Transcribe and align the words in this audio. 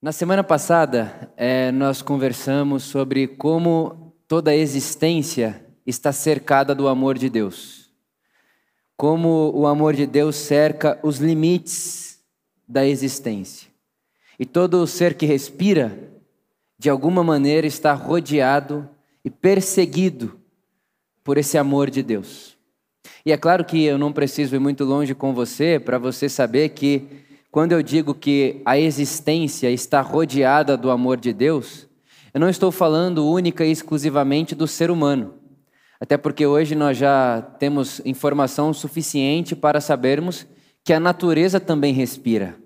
Na 0.00 0.12
semana 0.12 0.44
passada, 0.44 1.28
é, 1.36 1.72
nós 1.72 2.02
conversamos 2.02 2.84
sobre 2.84 3.26
como 3.26 4.14
toda 4.28 4.52
a 4.52 4.56
existência 4.56 5.66
está 5.84 6.12
cercada 6.12 6.72
do 6.72 6.86
amor 6.86 7.18
de 7.18 7.28
Deus. 7.28 7.90
Como 8.96 9.50
o 9.52 9.66
amor 9.66 9.96
de 9.96 10.06
Deus 10.06 10.36
cerca 10.36 11.00
os 11.02 11.18
limites 11.18 12.20
da 12.66 12.86
existência. 12.86 13.68
E 14.38 14.46
todo 14.46 14.86
ser 14.86 15.14
que 15.14 15.26
respira, 15.26 15.98
de 16.78 16.88
alguma 16.88 17.24
maneira, 17.24 17.66
está 17.66 17.92
rodeado 17.92 18.88
e 19.24 19.30
perseguido 19.30 20.38
por 21.24 21.38
esse 21.38 21.58
amor 21.58 21.90
de 21.90 22.04
Deus. 22.04 22.56
E 23.26 23.32
é 23.32 23.36
claro 23.36 23.64
que 23.64 23.82
eu 23.82 23.98
não 23.98 24.12
preciso 24.12 24.54
ir 24.54 24.60
muito 24.60 24.84
longe 24.84 25.12
com 25.12 25.34
você 25.34 25.80
para 25.80 25.98
você 25.98 26.28
saber 26.28 26.68
que 26.68 27.26
quando 27.50 27.72
eu 27.72 27.82
digo 27.82 28.14
que 28.14 28.60
a 28.64 28.78
existência 28.78 29.70
está 29.70 30.00
rodeada 30.00 30.76
do 30.76 30.90
amor 30.90 31.16
de 31.18 31.32
Deus, 31.32 31.88
eu 32.32 32.40
não 32.40 32.48
estou 32.48 32.70
falando 32.70 33.26
única 33.26 33.64
e 33.64 33.70
exclusivamente 33.70 34.54
do 34.54 34.66
ser 34.66 34.90
humano. 34.90 35.34
Até 36.00 36.16
porque 36.16 36.46
hoje 36.46 36.74
nós 36.74 36.96
já 36.96 37.42
temos 37.58 38.00
informação 38.04 38.72
suficiente 38.72 39.56
para 39.56 39.80
sabermos 39.80 40.46
que 40.84 40.92
a 40.92 41.00
natureza 41.00 41.58
também 41.58 41.92
respira. 41.92 42.56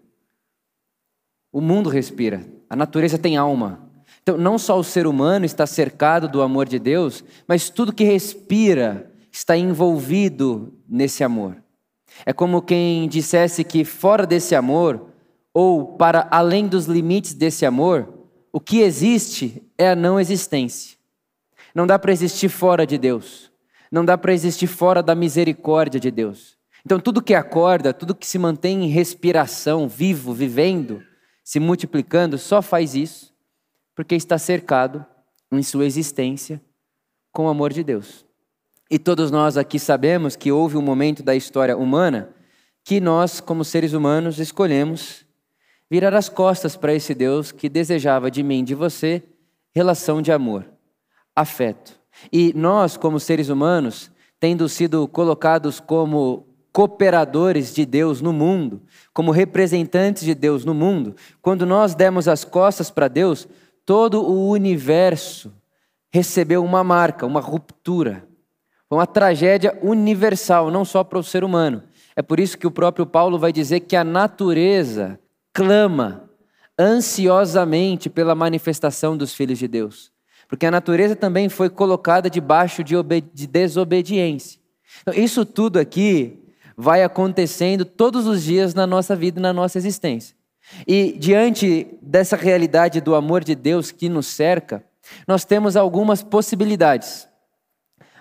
O 1.50 1.60
mundo 1.60 1.88
respira, 1.88 2.44
a 2.68 2.76
natureza 2.76 3.16
tem 3.16 3.36
alma. 3.36 3.88
Então, 4.22 4.36
não 4.36 4.58
só 4.58 4.78
o 4.78 4.84
ser 4.84 5.06
humano 5.06 5.44
está 5.44 5.66
cercado 5.66 6.28
do 6.28 6.42
amor 6.42 6.68
de 6.68 6.78
Deus, 6.78 7.24
mas 7.46 7.70
tudo 7.70 7.92
que 7.92 8.04
respira 8.04 9.10
está 9.30 9.56
envolvido 9.56 10.72
nesse 10.88 11.24
amor. 11.24 11.56
É 12.24 12.32
como 12.32 12.62
quem 12.62 13.08
dissesse 13.08 13.64
que 13.64 13.84
fora 13.84 14.26
desse 14.26 14.54
amor, 14.54 15.10
ou 15.52 15.96
para 15.96 16.28
além 16.30 16.66
dos 16.66 16.86
limites 16.86 17.34
desse 17.34 17.66
amor, 17.66 18.08
o 18.52 18.60
que 18.60 18.80
existe 18.80 19.62
é 19.78 19.90
a 19.90 19.96
não 19.96 20.20
existência. 20.20 20.96
Não 21.74 21.86
dá 21.86 21.98
para 21.98 22.12
existir 22.12 22.48
fora 22.48 22.86
de 22.86 22.98
Deus. 22.98 23.50
Não 23.90 24.04
dá 24.04 24.16
para 24.16 24.32
existir 24.32 24.66
fora 24.66 25.02
da 25.02 25.14
misericórdia 25.14 25.98
de 26.00 26.10
Deus. 26.10 26.56
Então, 26.84 26.98
tudo 26.98 27.22
que 27.22 27.34
acorda, 27.34 27.94
tudo 27.94 28.14
que 28.14 28.26
se 28.26 28.38
mantém 28.38 28.84
em 28.84 28.88
respiração, 28.88 29.88
vivo, 29.88 30.32
vivendo, 30.32 31.02
se 31.44 31.60
multiplicando, 31.60 32.36
só 32.38 32.60
faz 32.60 32.94
isso 32.94 33.32
porque 33.94 34.14
está 34.14 34.38
cercado 34.38 35.04
em 35.50 35.62
sua 35.62 35.86
existência 35.86 36.60
com 37.30 37.46
o 37.46 37.48
amor 37.48 37.72
de 37.72 37.84
Deus. 37.84 38.26
E 38.92 38.98
todos 38.98 39.30
nós 39.30 39.56
aqui 39.56 39.78
sabemos 39.78 40.36
que 40.36 40.52
houve 40.52 40.76
um 40.76 40.82
momento 40.82 41.22
da 41.22 41.34
história 41.34 41.74
humana 41.74 42.28
que 42.84 43.00
nós, 43.00 43.40
como 43.40 43.64
seres 43.64 43.94
humanos, 43.94 44.38
escolhemos 44.38 45.24
virar 45.90 46.12
as 46.12 46.28
costas 46.28 46.76
para 46.76 46.92
esse 46.92 47.14
Deus 47.14 47.50
que 47.50 47.70
desejava 47.70 48.30
de 48.30 48.42
mim, 48.42 48.62
de 48.62 48.74
você, 48.74 49.22
relação 49.74 50.20
de 50.20 50.30
amor, 50.30 50.66
afeto. 51.34 51.98
E 52.30 52.52
nós, 52.54 52.98
como 52.98 53.18
seres 53.18 53.48
humanos, 53.48 54.10
tendo 54.38 54.68
sido 54.68 55.08
colocados 55.08 55.80
como 55.80 56.46
cooperadores 56.70 57.74
de 57.74 57.86
Deus 57.86 58.20
no 58.20 58.30
mundo, 58.30 58.82
como 59.14 59.30
representantes 59.30 60.22
de 60.22 60.34
Deus 60.34 60.66
no 60.66 60.74
mundo, 60.74 61.16
quando 61.40 61.64
nós 61.64 61.94
demos 61.94 62.28
as 62.28 62.44
costas 62.44 62.90
para 62.90 63.08
Deus, 63.08 63.48
todo 63.86 64.22
o 64.22 64.50
universo 64.50 65.50
recebeu 66.10 66.62
uma 66.62 66.84
marca, 66.84 67.24
uma 67.24 67.40
ruptura. 67.40 68.30
Foi 68.92 68.98
uma 68.98 69.06
tragédia 69.06 69.78
universal, 69.80 70.70
não 70.70 70.84
só 70.84 71.02
para 71.02 71.18
o 71.18 71.22
ser 71.22 71.44
humano. 71.44 71.82
É 72.14 72.20
por 72.20 72.38
isso 72.38 72.58
que 72.58 72.66
o 72.66 72.70
próprio 72.70 73.06
Paulo 73.06 73.38
vai 73.38 73.50
dizer 73.50 73.80
que 73.80 73.96
a 73.96 74.04
natureza 74.04 75.18
clama 75.50 76.28
ansiosamente 76.78 78.10
pela 78.10 78.34
manifestação 78.34 79.16
dos 79.16 79.32
filhos 79.32 79.58
de 79.58 79.66
Deus. 79.66 80.12
Porque 80.46 80.66
a 80.66 80.70
natureza 80.70 81.16
também 81.16 81.48
foi 81.48 81.70
colocada 81.70 82.28
debaixo 82.28 82.84
de, 82.84 82.94
de 83.32 83.46
desobediência. 83.46 84.60
Então, 85.00 85.14
isso 85.14 85.46
tudo 85.46 85.78
aqui 85.78 86.38
vai 86.76 87.02
acontecendo 87.02 87.86
todos 87.86 88.26
os 88.26 88.42
dias 88.42 88.74
na 88.74 88.86
nossa 88.86 89.16
vida 89.16 89.40
e 89.40 89.42
na 89.42 89.54
nossa 89.54 89.78
existência. 89.78 90.36
E 90.86 91.16
diante 91.18 91.86
dessa 92.02 92.36
realidade 92.36 93.00
do 93.00 93.14
amor 93.14 93.42
de 93.42 93.54
Deus 93.54 93.90
que 93.90 94.10
nos 94.10 94.26
cerca, 94.26 94.84
nós 95.26 95.46
temos 95.46 95.78
algumas 95.78 96.22
possibilidades. 96.22 97.31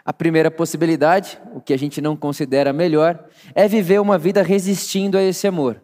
A 0.03 0.11
primeira 0.11 0.49
possibilidade, 0.49 1.39
o 1.53 1.61
que 1.61 1.73
a 1.73 1.77
gente 1.77 2.01
não 2.01 2.15
considera 2.15 2.73
melhor, 2.73 3.27
é 3.53 3.67
viver 3.67 4.01
uma 4.01 4.17
vida 4.17 4.41
resistindo 4.41 5.17
a 5.17 5.21
esse 5.21 5.47
amor. 5.47 5.81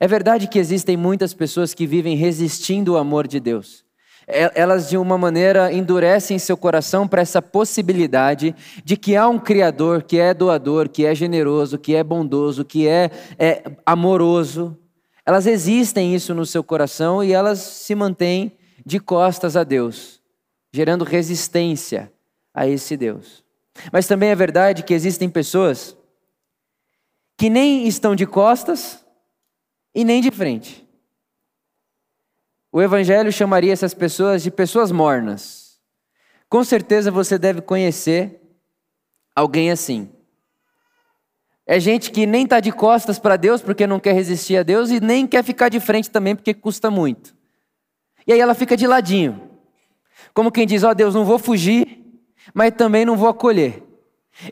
É 0.00 0.08
verdade 0.08 0.48
que 0.48 0.58
existem 0.58 0.96
muitas 0.96 1.32
pessoas 1.32 1.72
que 1.72 1.86
vivem 1.86 2.16
resistindo 2.16 2.94
ao 2.94 3.00
amor 3.00 3.28
de 3.28 3.38
Deus. 3.38 3.84
Elas, 4.26 4.88
de 4.88 4.96
uma 4.96 5.18
maneira, 5.18 5.70
endurecem 5.72 6.38
seu 6.38 6.56
coração 6.56 7.06
para 7.06 7.20
essa 7.20 7.42
possibilidade 7.42 8.54
de 8.82 8.96
que 8.96 9.14
há 9.14 9.28
um 9.28 9.38
Criador 9.38 10.02
que 10.02 10.18
é 10.18 10.32
doador, 10.32 10.88
que 10.88 11.04
é 11.04 11.14
generoso, 11.14 11.78
que 11.78 11.94
é 11.94 12.02
bondoso, 12.02 12.64
que 12.64 12.88
é, 12.88 13.10
é 13.38 13.62
amoroso. 13.84 14.76
Elas 15.26 15.46
existem 15.46 16.14
isso 16.14 16.34
no 16.34 16.46
seu 16.46 16.64
coração 16.64 17.22
e 17.22 17.32
elas 17.32 17.58
se 17.58 17.94
mantêm 17.94 18.52
de 18.84 18.98
costas 18.98 19.56
a 19.56 19.62
Deus, 19.64 20.20
gerando 20.72 21.04
resistência 21.04 22.10
a 22.52 22.66
esse 22.66 22.96
Deus. 22.96 23.43
Mas 23.92 24.06
também 24.06 24.30
é 24.30 24.34
verdade 24.34 24.82
que 24.82 24.94
existem 24.94 25.28
pessoas 25.28 25.96
que 27.36 27.50
nem 27.50 27.86
estão 27.86 28.14
de 28.14 28.26
costas 28.26 29.04
e 29.94 30.04
nem 30.04 30.20
de 30.20 30.30
frente. 30.30 30.86
O 32.70 32.82
Evangelho 32.82 33.32
chamaria 33.32 33.72
essas 33.72 33.94
pessoas 33.94 34.42
de 34.42 34.50
pessoas 34.50 34.90
mornas. 34.90 35.80
Com 36.48 36.64
certeza 36.64 37.10
você 37.10 37.38
deve 37.38 37.60
conhecer 37.60 38.40
alguém 39.34 39.70
assim. 39.70 40.10
É 41.66 41.80
gente 41.80 42.10
que 42.10 42.26
nem 42.26 42.44
está 42.44 42.60
de 42.60 42.70
costas 42.70 43.18
para 43.18 43.36
Deus 43.36 43.62
porque 43.62 43.86
não 43.86 43.98
quer 43.98 44.12
resistir 44.12 44.56
a 44.56 44.62
Deus 44.62 44.90
e 44.90 45.00
nem 45.00 45.26
quer 45.26 45.42
ficar 45.42 45.68
de 45.68 45.80
frente 45.80 46.10
também 46.10 46.36
porque 46.36 46.52
custa 46.52 46.90
muito. 46.90 47.34
E 48.26 48.32
aí 48.32 48.40
ela 48.40 48.54
fica 48.54 48.76
de 48.76 48.86
ladinho. 48.86 49.50
Como 50.34 50.52
quem 50.52 50.66
diz: 50.66 50.82
Ó 50.82 50.90
oh, 50.90 50.94
Deus, 50.94 51.14
não 51.14 51.24
vou 51.24 51.38
fugir, 51.38 52.03
mas 52.52 52.72
também 52.72 53.04
não 53.04 53.16
vou 53.16 53.28
acolher. 53.28 53.82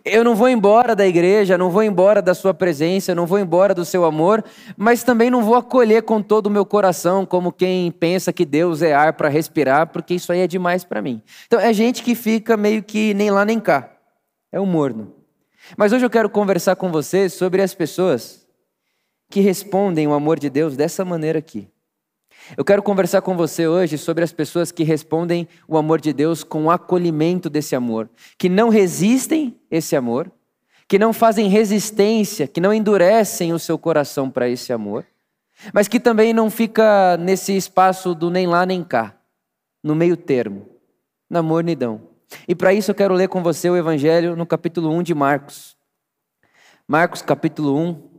Eu 0.04 0.22
não 0.22 0.36
vou 0.36 0.48
embora 0.48 0.94
da 0.94 1.06
igreja, 1.06 1.58
não 1.58 1.68
vou 1.68 1.82
embora 1.82 2.22
da 2.22 2.34
sua 2.34 2.54
presença, 2.54 3.14
não 3.14 3.26
vou 3.26 3.38
embora 3.38 3.74
do 3.74 3.84
seu 3.84 4.04
amor, 4.04 4.44
mas 4.76 5.02
também 5.02 5.28
não 5.28 5.42
vou 5.42 5.56
acolher 5.56 6.02
com 6.02 6.22
todo 6.22 6.46
o 6.46 6.50
meu 6.50 6.64
coração, 6.64 7.26
como 7.26 7.50
quem 7.50 7.90
pensa 7.90 8.32
que 8.32 8.44
Deus 8.44 8.80
é 8.80 8.94
ar 8.94 9.14
para 9.14 9.28
respirar, 9.28 9.88
porque 9.88 10.14
isso 10.14 10.30
aí 10.30 10.38
é 10.40 10.46
demais 10.46 10.84
para 10.84 11.02
mim. 11.02 11.20
Então 11.46 11.58
é 11.58 11.72
gente 11.72 12.02
que 12.02 12.14
fica 12.14 12.56
meio 12.56 12.82
que 12.82 13.12
nem 13.14 13.30
lá 13.30 13.44
nem 13.44 13.58
cá. 13.58 13.90
É 14.52 14.60
um 14.60 14.66
morno. 14.66 15.14
Mas 15.76 15.92
hoje 15.92 16.04
eu 16.04 16.10
quero 16.10 16.30
conversar 16.30 16.76
com 16.76 16.92
vocês 16.92 17.32
sobre 17.32 17.60
as 17.60 17.74
pessoas 17.74 18.46
que 19.30 19.40
respondem 19.40 20.06
o 20.06 20.12
amor 20.12 20.38
de 20.38 20.48
Deus 20.48 20.76
dessa 20.76 21.04
maneira 21.04 21.38
aqui. 21.38 21.71
Eu 22.56 22.64
quero 22.64 22.82
conversar 22.82 23.22
com 23.22 23.36
você 23.36 23.66
hoje 23.66 23.96
sobre 23.96 24.24
as 24.24 24.32
pessoas 24.32 24.72
que 24.72 24.82
respondem 24.82 25.48
o 25.66 25.76
amor 25.76 26.00
de 26.00 26.12
Deus 26.12 26.42
com 26.44 26.64
o 26.64 26.70
acolhimento 26.70 27.48
desse 27.48 27.74
amor, 27.74 28.10
que 28.36 28.48
não 28.48 28.68
resistem 28.68 29.58
esse 29.70 29.96
amor, 29.96 30.30
que 30.88 30.98
não 30.98 31.12
fazem 31.12 31.48
resistência, 31.48 32.46
que 32.46 32.60
não 32.60 32.74
endurecem 32.74 33.52
o 33.52 33.58
seu 33.58 33.78
coração 33.78 34.28
para 34.28 34.48
esse 34.48 34.72
amor, 34.72 35.06
mas 35.72 35.88
que 35.88 36.00
também 36.00 36.32
não 36.32 36.50
fica 36.50 37.16
nesse 37.16 37.56
espaço 37.56 38.14
do 38.14 38.28
nem 38.30 38.46
lá 38.46 38.66
nem 38.66 38.82
cá, 38.82 39.16
no 39.82 39.94
meio 39.94 40.16
termo, 40.16 40.68
na 41.30 41.42
mornidão. 41.42 42.08
E 42.48 42.54
para 42.54 42.74
isso 42.74 42.90
eu 42.90 42.94
quero 42.94 43.14
ler 43.14 43.28
com 43.28 43.42
você 43.42 43.70
o 43.70 43.76
evangelho 43.76 44.36
no 44.36 44.44
capítulo 44.44 44.90
1 44.90 45.02
de 45.02 45.14
Marcos. 45.14 45.76
Marcos 46.88 47.22
capítulo 47.22 47.76
1, 47.76 48.12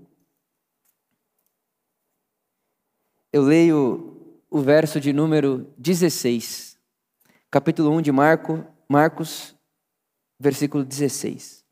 eu 3.34 3.42
leio 3.42 4.13
o 4.54 4.62
verso 4.62 5.00
de 5.00 5.12
número 5.12 5.66
16, 5.80 6.78
capítulo 7.50 7.90
1 7.90 8.04
de 8.04 8.12
Marco, 8.12 8.64
Marcos, 8.88 9.56
versículo 10.40 10.86
16. 10.86 11.66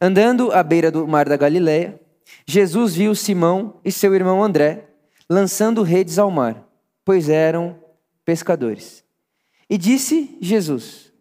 Andando 0.00 0.50
à 0.50 0.60
beira 0.64 0.90
do 0.90 1.06
mar 1.06 1.28
da 1.28 1.36
Galileia, 1.36 2.00
Jesus 2.44 2.96
viu 2.96 3.14
Simão 3.14 3.80
e 3.84 3.92
seu 3.92 4.12
irmão 4.12 4.42
André 4.42 4.88
lançando 5.30 5.84
redes 5.84 6.18
ao 6.18 6.28
mar, 6.28 6.68
pois 7.04 7.28
eram 7.28 7.78
pescadores. 8.24 9.04
E 9.70 9.78
disse 9.78 10.36
Jesus: 10.40 11.12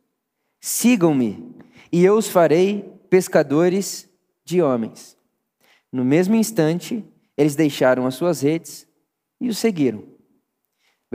Sigam-me, 0.60 1.56
e 1.92 2.04
eu 2.04 2.18
os 2.18 2.28
farei 2.28 2.84
pescadores 3.12 4.10
de 4.44 4.60
homens. 4.60 5.16
No 5.92 6.04
mesmo 6.04 6.34
instante, 6.34 7.06
eles 7.38 7.56
deixaram 7.56 8.07
as 8.07 8.16
suas 8.16 8.42
redes 8.42 8.88
e 9.40 9.48
o 9.48 9.54
seguiram. 9.54 10.15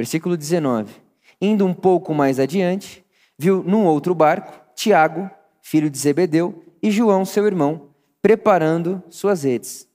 Versículo 0.01 0.35
19. 0.35 0.95
Indo 1.43 1.67
um 1.67 1.75
pouco 1.75 2.15
mais 2.15 2.41
adiante, 2.41 3.05
viu 3.39 3.63
num 3.63 3.85
outro 3.85 4.15
barco 4.15 4.59
Tiago, 4.75 5.31
filho 5.61 5.91
de 5.91 5.99
Zebedeu, 5.99 6.65
e 6.83 6.91
João, 6.91 7.27
seu 7.27 7.47
irmão, 7.47 7.91
preparando 8.23 9.03
suas 9.11 9.43
redes. 9.43 9.87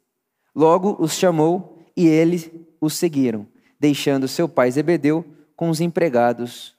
Logo 0.55 0.95
os 0.99 1.13
chamou 1.13 1.83
e 1.97 2.05
eles 2.05 2.51
os 2.79 2.93
seguiram. 2.93 3.47
deixando 3.79 4.27
seu 4.27 4.47
pai 4.47 4.69
Zebedeu 4.69 5.25
com 5.55 5.71
os 5.71 5.81
empregados 5.81 6.75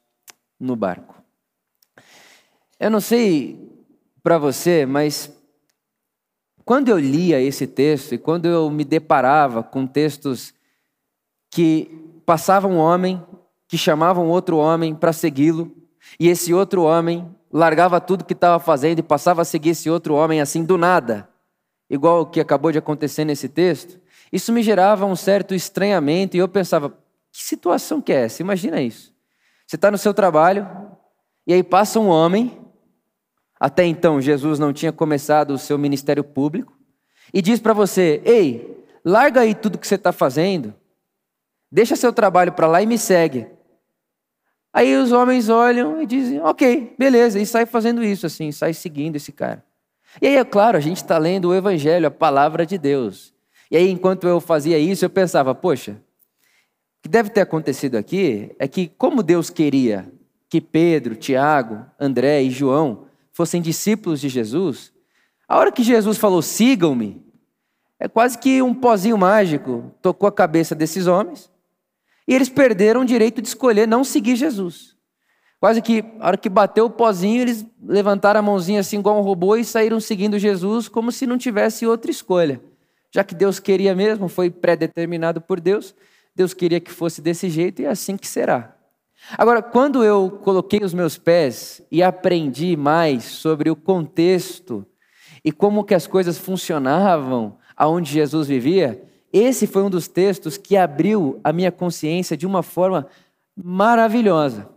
no 0.58 0.76
barco. 0.76 1.20
Eu 2.78 2.90
não 2.92 3.00
sei 3.00 3.58
para 4.22 4.38
você, 4.38 4.86
mas 4.86 5.32
quando 6.64 6.90
eu 6.90 6.98
lia 6.98 7.40
esse 7.40 7.66
texto 7.66 8.14
e 8.14 8.18
quando 8.18 8.46
eu 8.46 8.70
me 8.70 8.84
deparava 8.84 9.64
com 9.64 9.84
textos 9.84 10.54
que 11.50 12.05
passavam 12.26 12.72
um 12.72 12.78
homem, 12.78 13.24
que 13.68 13.78
chamavam 13.78 14.28
outro 14.28 14.58
homem 14.58 14.94
para 14.94 15.12
segui-lo, 15.12 15.72
e 16.18 16.28
esse 16.28 16.52
outro 16.52 16.82
homem 16.82 17.32
largava 17.52 18.00
tudo 18.00 18.24
que 18.24 18.32
estava 18.32 18.58
fazendo 18.58 18.98
e 18.98 19.02
passava 19.02 19.42
a 19.42 19.44
seguir 19.44 19.70
esse 19.70 19.88
outro 19.88 20.14
homem 20.14 20.40
assim 20.40 20.64
do 20.64 20.76
nada, 20.76 21.28
igual 21.88 22.22
o 22.22 22.26
que 22.26 22.40
acabou 22.40 22.72
de 22.72 22.78
acontecer 22.78 23.24
nesse 23.24 23.48
texto, 23.48 23.98
isso 24.32 24.52
me 24.52 24.62
gerava 24.62 25.06
um 25.06 25.14
certo 25.14 25.54
estranhamento 25.54 26.36
e 26.36 26.40
eu 26.40 26.48
pensava: 26.48 26.90
que 27.32 27.42
situação 27.42 28.00
que 28.00 28.12
é 28.12 28.24
essa? 28.24 28.42
Imagina 28.42 28.80
isso. 28.80 29.14
Você 29.66 29.76
está 29.76 29.90
no 29.90 29.98
seu 29.98 30.12
trabalho 30.12 30.68
e 31.46 31.54
aí 31.54 31.62
passa 31.62 32.00
um 32.00 32.08
homem, 32.08 32.60
até 33.58 33.84
então 33.84 34.20
Jesus 34.20 34.58
não 34.58 34.72
tinha 34.72 34.92
começado 34.92 35.52
o 35.52 35.58
seu 35.58 35.78
ministério 35.78 36.24
público, 36.24 36.76
e 37.32 37.40
diz 37.40 37.60
para 37.60 37.72
você: 37.72 38.20
ei, 38.24 38.84
larga 39.04 39.42
aí 39.42 39.54
tudo 39.54 39.78
que 39.78 39.86
você 39.86 39.94
está 39.94 40.10
fazendo, 40.12 40.74
deixa 41.76 41.94
seu 41.94 42.10
trabalho 42.10 42.54
para 42.54 42.66
lá 42.66 42.80
e 42.80 42.86
me 42.86 42.96
segue. 42.96 43.46
Aí 44.72 44.96
os 44.96 45.12
homens 45.12 45.50
olham 45.50 46.00
e 46.00 46.06
dizem: 46.06 46.40
ok, 46.40 46.94
beleza, 46.98 47.38
e 47.38 47.44
sai 47.44 47.66
fazendo 47.66 48.02
isso 48.02 48.24
assim, 48.24 48.50
sai 48.50 48.72
seguindo 48.72 49.16
esse 49.16 49.30
cara. 49.30 49.62
E 50.22 50.26
aí, 50.26 50.36
é 50.36 50.44
claro, 50.44 50.78
a 50.78 50.80
gente 50.80 50.96
está 50.96 51.18
lendo 51.18 51.48
o 51.48 51.54
Evangelho, 51.54 52.06
a 52.06 52.10
palavra 52.10 52.64
de 52.64 52.78
Deus. 52.78 53.34
E 53.70 53.76
aí, 53.76 53.90
enquanto 53.90 54.26
eu 54.26 54.40
fazia 54.40 54.78
isso, 54.78 55.04
eu 55.04 55.10
pensava: 55.10 55.54
poxa, 55.54 55.92
o 55.92 57.02
que 57.02 57.10
deve 57.10 57.28
ter 57.28 57.42
acontecido 57.42 57.96
aqui 57.96 58.56
é 58.58 58.66
que, 58.66 58.88
como 58.88 59.22
Deus 59.22 59.50
queria 59.50 60.10
que 60.48 60.62
Pedro, 60.62 61.14
Tiago, 61.14 61.84
André 62.00 62.42
e 62.42 62.50
João 62.50 63.04
fossem 63.34 63.60
discípulos 63.60 64.18
de 64.18 64.30
Jesus, 64.30 64.94
a 65.46 65.58
hora 65.58 65.70
que 65.70 65.82
Jesus 65.82 66.16
falou: 66.16 66.40
sigam-me, 66.40 67.22
é 68.00 68.08
quase 68.08 68.38
que 68.38 68.62
um 68.62 68.72
pozinho 68.72 69.18
mágico 69.18 69.92
tocou 70.00 70.26
a 70.26 70.32
cabeça 70.32 70.74
desses 70.74 71.06
homens 71.06 71.54
e 72.26 72.34
eles 72.34 72.48
perderam 72.48 73.02
o 73.02 73.04
direito 73.04 73.40
de 73.40 73.48
escolher 73.48 73.86
não 73.86 74.02
seguir 74.02 74.36
Jesus. 74.36 74.96
Quase 75.58 75.80
que, 75.80 76.04
a 76.20 76.26
hora 76.28 76.36
que 76.36 76.48
bateu 76.48 76.84
o 76.86 76.90
pozinho, 76.90 77.42
eles 77.42 77.66
levantaram 77.82 78.40
a 78.40 78.42
mãozinha 78.42 78.80
assim 78.80 78.98
igual 78.98 79.18
um 79.18 79.22
robô 79.22 79.56
e 79.56 79.64
saíram 79.64 79.98
seguindo 80.00 80.38
Jesus 80.38 80.88
como 80.88 81.10
se 81.10 81.26
não 81.26 81.38
tivesse 81.38 81.86
outra 81.86 82.10
escolha. 82.10 82.60
Já 83.10 83.24
que 83.24 83.34
Deus 83.34 83.58
queria 83.58 83.94
mesmo, 83.94 84.28
foi 84.28 84.50
pré-determinado 84.50 85.40
por 85.40 85.58
Deus, 85.58 85.94
Deus 86.34 86.52
queria 86.52 86.80
que 86.80 86.92
fosse 86.92 87.22
desse 87.22 87.48
jeito 87.48 87.80
e 87.80 87.86
é 87.86 87.88
assim 87.88 88.16
que 88.16 88.28
será. 88.28 88.76
Agora, 89.38 89.62
quando 89.62 90.04
eu 90.04 90.30
coloquei 90.44 90.80
os 90.84 90.92
meus 90.92 91.16
pés 91.16 91.80
e 91.90 92.02
aprendi 92.02 92.76
mais 92.76 93.24
sobre 93.24 93.70
o 93.70 93.76
contexto 93.76 94.86
e 95.42 95.50
como 95.50 95.84
que 95.84 95.94
as 95.94 96.06
coisas 96.06 96.36
funcionavam 96.36 97.56
aonde 97.74 98.12
Jesus 98.12 98.48
vivia, 98.48 99.02
esse 99.38 99.66
foi 99.66 99.82
um 99.82 99.90
dos 99.90 100.08
textos 100.08 100.56
que 100.56 100.76
abriu 100.76 101.40
a 101.42 101.52
minha 101.52 101.72
consciência 101.72 102.36
de 102.36 102.46
uma 102.46 102.62
forma 102.62 103.06
maravilhosa. 103.56 104.68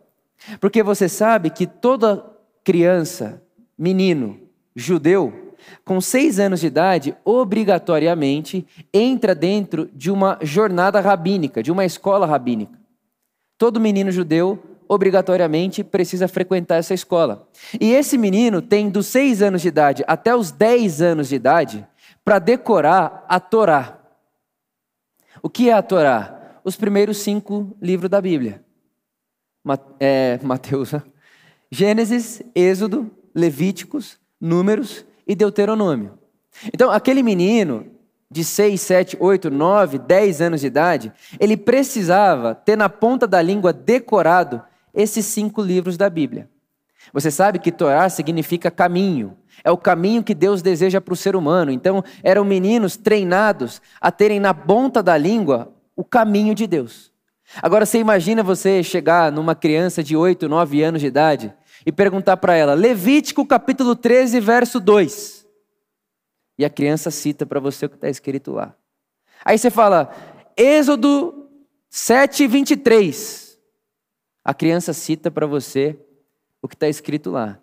Porque 0.59 0.81
você 0.81 1.09
sabe 1.09 1.49
que 1.49 1.67
toda 1.67 2.25
criança, 2.63 3.41
menino, 3.77 4.39
judeu, 4.75 5.55
com 5.83 5.99
seis 5.99 6.39
anos 6.39 6.61
de 6.61 6.67
idade, 6.67 7.15
obrigatoriamente 7.25 8.65
entra 8.93 9.35
dentro 9.35 9.89
de 9.93 10.09
uma 10.09 10.37
jornada 10.41 10.99
rabínica, 10.99 11.61
de 11.61 11.71
uma 11.71 11.85
escola 11.85 12.25
rabínica. 12.25 12.79
Todo 13.57 13.79
menino 13.79 14.09
judeu, 14.11 14.57
obrigatoriamente, 14.87 15.83
precisa 15.83 16.27
frequentar 16.27 16.77
essa 16.77 16.93
escola. 16.93 17.47
E 17.79 17.91
esse 17.91 18.17
menino 18.17 18.61
tem 18.61 18.89
dos 18.89 19.07
seis 19.07 19.41
anos 19.41 19.61
de 19.61 19.67
idade 19.67 20.03
até 20.07 20.33
os 20.33 20.51
dez 20.51 21.01
anos 21.01 21.29
de 21.29 21.35
idade 21.35 21.85
para 22.23 22.39
decorar 22.39 23.25
a 23.27 23.39
Torá. 23.39 23.98
O 25.41 25.49
que 25.49 25.69
é 25.69 25.73
a 25.73 25.81
Torá? 25.81 26.59
Os 26.63 26.75
primeiros 26.75 27.17
cinco 27.17 27.75
livros 27.81 28.09
da 28.09 28.21
Bíblia. 28.21 28.63
É, 29.99 30.39
Mateus, 30.43 30.91
Gênesis, 31.71 32.41
Êxodo, 32.55 33.11
Levíticos, 33.33 34.17
Números 34.39 35.05
e 35.27 35.35
Deuteronômio. 35.35 36.17
Então, 36.73 36.89
aquele 36.89 37.21
menino 37.21 37.85
de 38.31 38.43
6, 38.43 38.79
7, 38.79 39.17
8, 39.19 39.49
9, 39.49 39.97
10 39.99 40.41
anos 40.41 40.61
de 40.61 40.67
idade, 40.67 41.11
ele 41.39 41.57
precisava 41.57 42.53
ter 42.53 42.75
na 42.75 42.89
ponta 42.89 43.27
da 43.27 43.41
língua 43.41 43.73
decorado 43.73 44.61
esses 44.93 45.25
cinco 45.25 45.61
livros 45.61 45.97
da 45.97 46.09
Bíblia. 46.09 46.49
Você 47.13 47.31
sabe 47.31 47.59
que 47.59 47.71
Torá 47.71 48.07
significa 48.09 48.69
caminho, 48.69 49.35
é 49.63 49.71
o 49.71 49.77
caminho 49.77 50.23
que 50.23 50.33
Deus 50.33 50.61
deseja 50.61 51.01
para 51.01 51.13
o 51.13 51.17
ser 51.17 51.35
humano. 51.35 51.71
Então, 51.71 52.03
eram 52.23 52.43
meninos 52.43 52.97
treinados 52.97 53.81
a 53.99 54.11
terem 54.11 54.39
na 54.39 54.53
ponta 54.53 55.01
da 55.03 55.17
língua 55.17 55.73
o 55.95 56.03
caminho 56.03 56.55
de 56.55 56.65
Deus. 56.65 57.11
Agora, 57.61 57.85
você 57.85 57.97
imagina 57.97 58.43
você 58.43 58.83
chegar 58.83 59.31
numa 59.31 59.55
criança 59.55 60.03
de 60.03 60.15
8, 60.15 60.47
9 60.47 60.83
anos 60.83 61.01
de 61.01 61.07
idade 61.07 61.53
e 61.85 61.91
perguntar 61.91 62.37
para 62.37 62.55
ela, 62.55 62.73
Levítico 62.73 63.45
capítulo 63.45 63.95
13, 63.95 64.39
verso 64.39 64.79
2. 64.79 65.47
E 66.57 66.65
a 66.65 66.69
criança 66.69 67.09
cita 67.09 67.45
para 67.45 67.59
você 67.59 67.85
o 67.85 67.89
que 67.89 67.95
está 67.95 68.09
escrito 68.09 68.51
lá. 68.51 68.75
Aí 69.43 69.57
você 69.57 69.71
fala, 69.71 70.13
Êxodo 70.55 71.47
7, 71.89 72.45
23. 72.47 73.57
A 74.43 74.53
criança 74.53 74.93
cita 74.93 75.31
para 75.31 75.47
você 75.47 75.97
o 76.61 76.67
que 76.67 76.75
está 76.75 76.87
escrito 76.87 77.31
lá. 77.31 77.59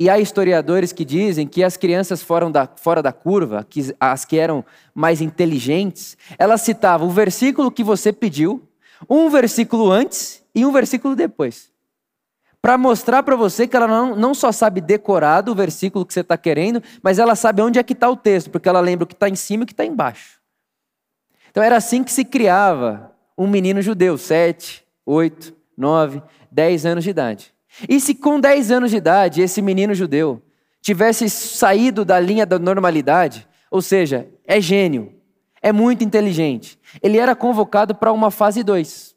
E 0.00 0.08
há 0.08 0.18
historiadores 0.18 0.94
que 0.94 1.04
dizem 1.04 1.46
que 1.46 1.62
as 1.62 1.76
crianças 1.76 2.22
fora 2.22 2.48
da, 2.48 2.66
fora 2.66 3.02
da 3.02 3.12
curva, 3.12 3.66
que, 3.68 3.94
as 4.00 4.24
que 4.24 4.38
eram 4.38 4.64
mais 4.94 5.20
inteligentes, 5.20 6.16
elas 6.38 6.62
citavam 6.62 7.06
o 7.06 7.10
versículo 7.10 7.70
que 7.70 7.84
você 7.84 8.10
pediu, 8.10 8.66
um 9.10 9.28
versículo 9.28 9.90
antes 9.90 10.42
e 10.54 10.64
um 10.64 10.72
versículo 10.72 11.14
depois. 11.14 11.70
Para 12.62 12.78
mostrar 12.78 13.22
para 13.22 13.36
você 13.36 13.68
que 13.68 13.76
ela 13.76 13.86
não, 13.86 14.16
não 14.16 14.32
só 14.32 14.50
sabe 14.50 14.80
decorar 14.80 15.42
do 15.42 15.54
versículo 15.54 16.06
que 16.06 16.14
você 16.14 16.20
está 16.20 16.38
querendo, 16.38 16.82
mas 17.02 17.18
ela 17.18 17.34
sabe 17.34 17.60
onde 17.60 17.78
é 17.78 17.82
que 17.82 17.92
está 17.92 18.08
o 18.08 18.16
texto, 18.16 18.48
porque 18.48 18.70
ela 18.70 18.80
lembra 18.80 19.04
o 19.04 19.06
que 19.06 19.12
está 19.12 19.28
em 19.28 19.36
cima 19.36 19.62
e 19.62 19.64
o 19.64 19.66
que 19.66 19.74
está 19.74 19.84
embaixo. 19.84 20.40
Então 21.50 21.62
era 21.62 21.76
assim 21.76 22.02
que 22.02 22.10
se 22.10 22.24
criava 22.24 23.14
um 23.36 23.46
menino 23.46 23.82
judeu, 23.82 24.16
sete, 24.16 24.82
oito, 25.04 25.54
nove, 25.76 26.22
dez 26.50 26.86
anos 26.86 27.04
de 27.04 27.10
idade. 27.10 27.54
E 27.88 28.00
se 28.00 28.14
com 28.14 28.40
10 28.40 28.70
anos 28.70 28.90
de 28.90 28.96
idade 28.96 29.42
esse 29.42 29.62
menino 29.62 29.94
judeu 29.94 30.42
tivesse 30.80 31.28
saído 31.28 32.04
da 32.04 32.18
linha 32.18 32.46
da 32.46 32.58
normalidade, 32.58 33.46
ou 33.70 33.82
seja, 33.82 34.28
é 34.46 34.60
gênio, 34.60 35.14
é 35.62 35.72
muito 35.72 36.02
inteligente, 36.02 36.78
ele 37.02 37.18
era 37.18 37.36
convocado 37.36 37.94
para 37.94 38.12
uma 38.12 38.30
fase 38.30 38.62
2. 38.62 39.14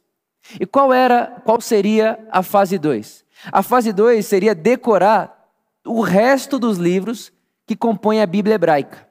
E 0.59 0.65
qual 0.65 0.93
era, 0.93 1.41
qual 1.45 1.59
seria 1.61 2.19
a 2.29 2.43
fase 2.43 2.77
2? 2.77 3.23
A 3.51 3.63
fase 3.63 3.93
2 3.93 4.25
seria 4.25 4.53
decorar 4.53 5.49
o 5.85 6.01
resto 6.01 6.59
dos 6.59 6.77
livros 6.77 7.31
que 7.65 7.75
compõem 7.75 8.21
a 8.21 8.25
Bíblia 8.25 8.55
hebraica, 8.55 9.07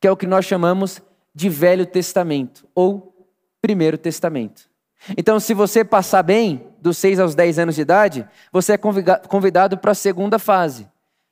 que 0.00 0.06
é 0.06 0.10
o 0.10 0.16
que 0.16 0.26
nós 0.26 0.44
chamamos 0.44 1.02
de 1.34 1.48
Velho 1.48 1.86
Testamento 1.86 2.66
ou 2.74 3.26
Primeiro 3.60 3.96
Testamento. 3.96 4.71
Então, 5.16 5.40
se 5.40 5.52
você 5.54 5.84
passar 5.84 6.22
bem 6.22 6.68
dos 6.80 6.98
6 6.98 7.18
aos 7.20 7.34
10 7.34 7.58
anos 7.58 7.74
de 7.74 7.82
idade, 7.82 8.28
você 8.52 8.74
é 8.74 8.78
convidado 8.78 9.78
para 9.78 9.92
a 9.92 9.94
segunda 9.94 10.38
fase, 10.38 10.88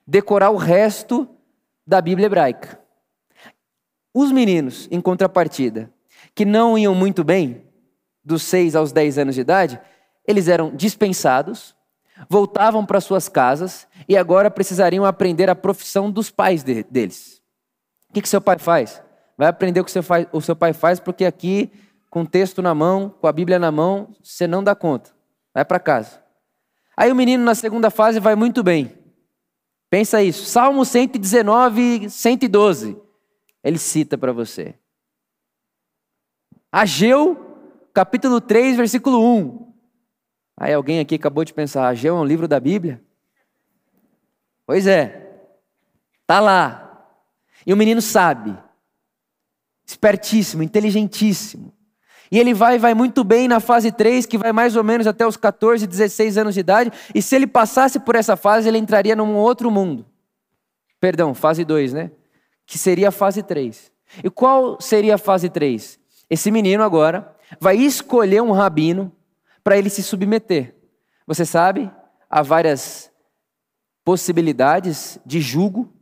decorar 0.07 0.51
o 0.51 0.57
resto 0.57 1.29
da 1.87 2.01
Bíblia 2.01 2.27
hebraica. 2.27 2.81
Os 4.13 4.33
meninos, 4.33 4.89
em 4.91 5.01
contrapartida, 5.01 5.91
que 6.35 6.45
não 6.45 6.77
iam 6.77 6.95
muito 6.95 7.23
bem, 7.23 7.65
dos 8.25 8.43
6 8.43 8.77
aos 8.77 8.93
10 8.93 9.19
anos 9.19 9.35
de 9.35 9.41
idade, 9.41 9.81
eles 10.27 10.49
eram 10.49 10.75
dispensados, 10.75 11.75
voltavam 12.29 12.85
para 12.85 13.01
suas 13.01 13.29
casas 13.29 13.87
e 14.09 14.17
agora 14.17 14.51
precisariam 14.51 15.05
aprender 15.05 15.49
a 15.49 15.55
profissão 15.55 16.11
dos 16.11 16.31
pais 16.31 16.63
de, 16.63 16.85
deles. 16.85 17.41
O 18.09 18.13
que, 18.13 18.23
que 18.23 18.29
seu 18.29 18.41
pai 18.41 18.59
faz? 18.59 19.03
Vai 19.39 19.49
aprender 19.49 19.81
o 19.81 19.85
que 19.85 19.91
seu, 19.91 20.03
o 20.33 20.41
seu 20.41 20.55
pai 20.55 20.73
faz, 20.73 21.01
porque 21.01 21.25
aqui 21.25 21.73
com 22.11 22.23
o 22.23 22.27
texto 22.27 22.61
na 22.61 22.75
mão, 22.75 23.09
com 23.09 23.29
a 23.29 23.33
Bíblia 23.33 23.59
na 23.59 23.71
mão, 23.71 24.15
você 24.21 24.47
não 24.47 24.63
dá 24.63 24.75
conta. 24.75 25.11
Vai 25.55 25.65
para 25.65 25.79
casa. 25.79 26.23
Aí 26.97 27.11
o 27.11 27.15
menino 27.15 27.45
na 27.45 27.55
segunda 27.55 27.89
fase 27.89 28.19
vai 28.19 28.35
muito 28.35 28.63
bem. 28.63 28.99
Pensa 29.89 30.23
isso. 30.23 30.45
Salmo 30.45 30.85
119, 30.85 32.11
112. 32.11 33.01
Ele 33.63 33.79
cita 33.79 34.19
para 34.19 34.33
você. 34.33 34.75
Ageu, 36.71 37.59
capítulo 37.93 38.41
3, 38.41 38.77
versículo 38.77 39.25
1. 39.25 39.73
Aí 40.57 40.75
alguém 40.75 41.01
aqui 41.01 41.15
acabou 41.15 41.45
de 41.45 41.55
pensar, 41.55 41.89
Ageu 41.89 42.17
é 42.17 42.21
um 42.21 42.25
livro 42.25 42.47
da 42.47 42.61
Bíblia? 42.61 43.03
Pois 44.67 44.87
é. 44.87 45.47
Tá 46.27 46.39
lá. 46.39 47.09
E 47.67 47.73
o 47.73 47.77
menino 47.77 48.03
sabe. 48.03 48.57
Espertíssimo, 49.87 50.63
inteligentíssimo. 50.63 51.73
E 52.31 52.39
ele 52.39 52.55
vai 52.55 52.79
vai 52.79 52.95
muito 52.95 53.25
bem 53.25 53.49
na 53.49 53.59
fase 53.61 53.91
3, 53.91 54.25
que 54.27 54.39
vai 54.39 54.53
mais 54.53 54.77
ou 54.77 54.85
menos 54.85 55.07
até 55.07 55.27
os 55.27 55.37
14, 55.37 55.87
16 55.87 56.39
anos 56.39 56.55
de 56.55 56.61
idade, 56.61 56.93
e 57.15 57.21
se 57.21 57.35
ele 57.35 57.47
passasse 57.47 57.99
por 57.99 58.15
essa 58.15 58.37
fase, 58.37 58.69
ele 58.69 58.79
entraria 58.79 59.17
num 59.17 59.35
outro 59.37 59.71
mundo. 59.71 60.07
Perdão, 61.01 61.35
fase 61.35 61.65
2, 61.65 61.93
né? 61.93 62.11
Que 62.67 62.79
seria 62.79 63.09
a 63.09 63.13
fase 63.13 63.43
3. 63.43 63.91
E 64.23 64.31
qual 64.31 64.81
seria 64.81 65.15
a 65.15 65.19
fase 65.19 65.49
3? 65.49 65.99
Esse 66.29 66.51
menino 66.51 66.83
agora 66.85 67.35
vai 67.59 67.77
escolher 67.77 68.43
um 68.43 68.53
rabino 68.53 69.11
para 69.65 69.77
ele 69.77 69.91
se 69.91 70.03
submeter. 70.03 70.75
Você 71.27 71.45
sabe, 71.45 71.91
há 72.29 72.43
várias 72.43 73.11
possibilidades 74.05 75.19
de 75.25 75.41
julgo. 75.41 75.93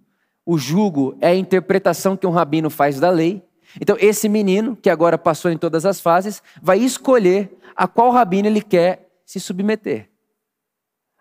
O 0.45 0.59
julgo 0.59 1.17
é 1.21 1.29
a 1.29 1.35
interpretação 1.35 2.17
que 2.17 2.27
um 2.27 2.31
rabino 2.31 2.69
faz 2.71 2.99
da 2.99 3.11
lei. 3.11 3.43
Então, 3.81 3.97
esse 4.01 4.29
menino, 4.29 4.77
que 4.77 4.89
agora 4.89 5.19
passou 5.19 5.51
em 5.51 5.59
todas 5.59 5.85
as 5.85 6.01
fases, 6.01 6.43
vai 6.63 6.79
escolher 6.79 7.57
a 7.77 7.87
qual 7.87 8.11
rabino 8.11 8.49
ele 8.49 8.63
quer 8.63 9.11
se 9.25 9.39
submeter. 9.39 10.09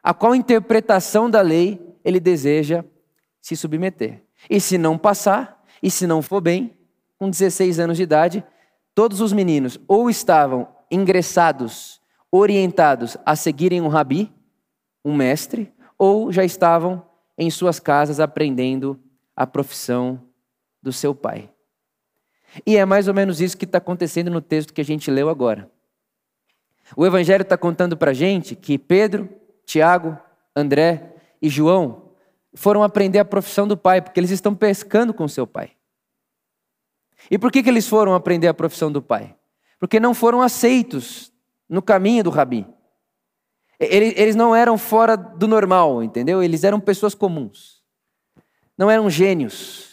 A 0.02 0.14
qual 0.14 0.34
interpretação 0.34 1.30
da 1.30 1.42
lei 1.42 1.80
ele 2.04 2.20
deseja 2.20 2.84
se 3.42 3.56
submeter. 3.56 4.24
E 4.50 4.60
se 4.62 4.78
não 4.78 4.98
passar, 4.98 5.64
e 5.82 5.92
se 5.92 6.08
não 6.08 6.22
for 6.22 6.42
bem, 6.42 6.78
com 7.18 7.30
16 7.30 7.80
anos 7.80 7.98
de 7.98 8.04
idade, 8.04 8.44
todos 8.96 9.22
os 9.22 9.34
meninos 9.34 9.80
ou 9.88 10.10
estavam 10.10 10.68
ingressados, 10.90 12.02
orientados 12.32 13.18
a 13.26 13.36
seguirem 13.36 13.82
um 13.82 13.88
rabi, 13.88 14.34
um 15.04 15.16
mestre, 15.16 15.74
ou 15.98 16.32
já 16.32 16.44
estavam 16.44 17.04
em 17.38 17.50
suas 17.50 17.80
casas 17.80 18.20
aprendendo 18.20 19.00
a 19.36 19.46
profissão 19.46 20.22
do 20.82 20.92
seu 20.94 21.14
pai. 21.14 21.50
E 22.66 22.78
é 22.78 22.86
mais 22.86 23.08
ou 23.08 23.14
menos 23.14 23.42
isso 23.42 23.58
que 23.58 23.66
está 23.66 23.78
acontecendo 23.78 24.30
no 24.30 24.42
texto 24.42 24.74
que 24.74 24.82
a 24.82 24.86
gente 24.86 25.10
leu 25.12 25.30
agora. 25.30 25.70
O 26.96 27.06
Evangelho 27.06 27.42
está 27.42 27.58
contando 27.58 27.98
para 27.98 28.12
a 28.12 28.14
gente 28.14 28.56
que 28.56 28.78
Pedro, 28.78 29.30
Tiago, 29.66 30.18
André 30.56 31.16
e 31.42 31.50
João 31.50 32.12
foram 32.54 32.82
aprender 32.82 33.20
a 33.20 33.26
profissão 33.26 33.68
do 33.68 33.78
pai, 33.78 34.02
porque 34.02 34.20
eles 34.20 34.32
estão 34.32 34.56
pescando 34.56 35.14
com 35.14 35.28
seu 35.28 35.46
pai. 35.46 35.72
E 37.30 37.38
por 37.38 37.52
que, 37.52 37.62
que 37.62 37.70
eles 37.70 37.88
foram 37.88 38.14
aprender 38.14 38.48
a 38.48 38.54
profissão 38.54 38.92
do 38.92 39.02
pai? 39.02 39.36
Porque 39.80 40.00
não 40.00 40.14
foram 40.14 40.42
aceitos 40.42 41.32
no 41.68 41.82
caminho 41.82 42.24
do 42.24 42.30
rabi. 42.30 42.66
Eles 43.80 44.36
não 44.36 44.56
eram 44.56 44.78
fora 44.78 45.16
do 45.16 45.48
normal, 45.48 46.02
entendeu? 46.02 46.42
Eles 46.42 46.64
eram 46.64 46.80
pessoas 46.80 47.14
comuns. 47.14 47.84
Não 48.76 48.90
eram 48.90 49.10
gênios. 49.10 49.87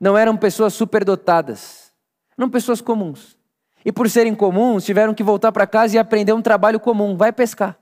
Não 0.00 0.16
eram 0.16 0.36
pessoas 0.36 0.74
superdotadas. 0.74 1.92
Eram 2.36 2.48
pessoas 2.48 2.80
comuns. 2.80 3.36
E 3.84 3.92
por 3.92 4.08
serem 4.08 4.34
comuns, 4.34 4.84
tiveram 4.84 5.14
que 5.14 5.22
voltar 5.22 5.52
para 5.52 5.66
casa 5.66 5.96
e 5.96 5.98
aprender 5.98 6.32
um 6.32 6.42
trabalho 6.42 6.78
comum. 6.78 7.16
Vai 7.16 7.32
pescar. 7.32 7.78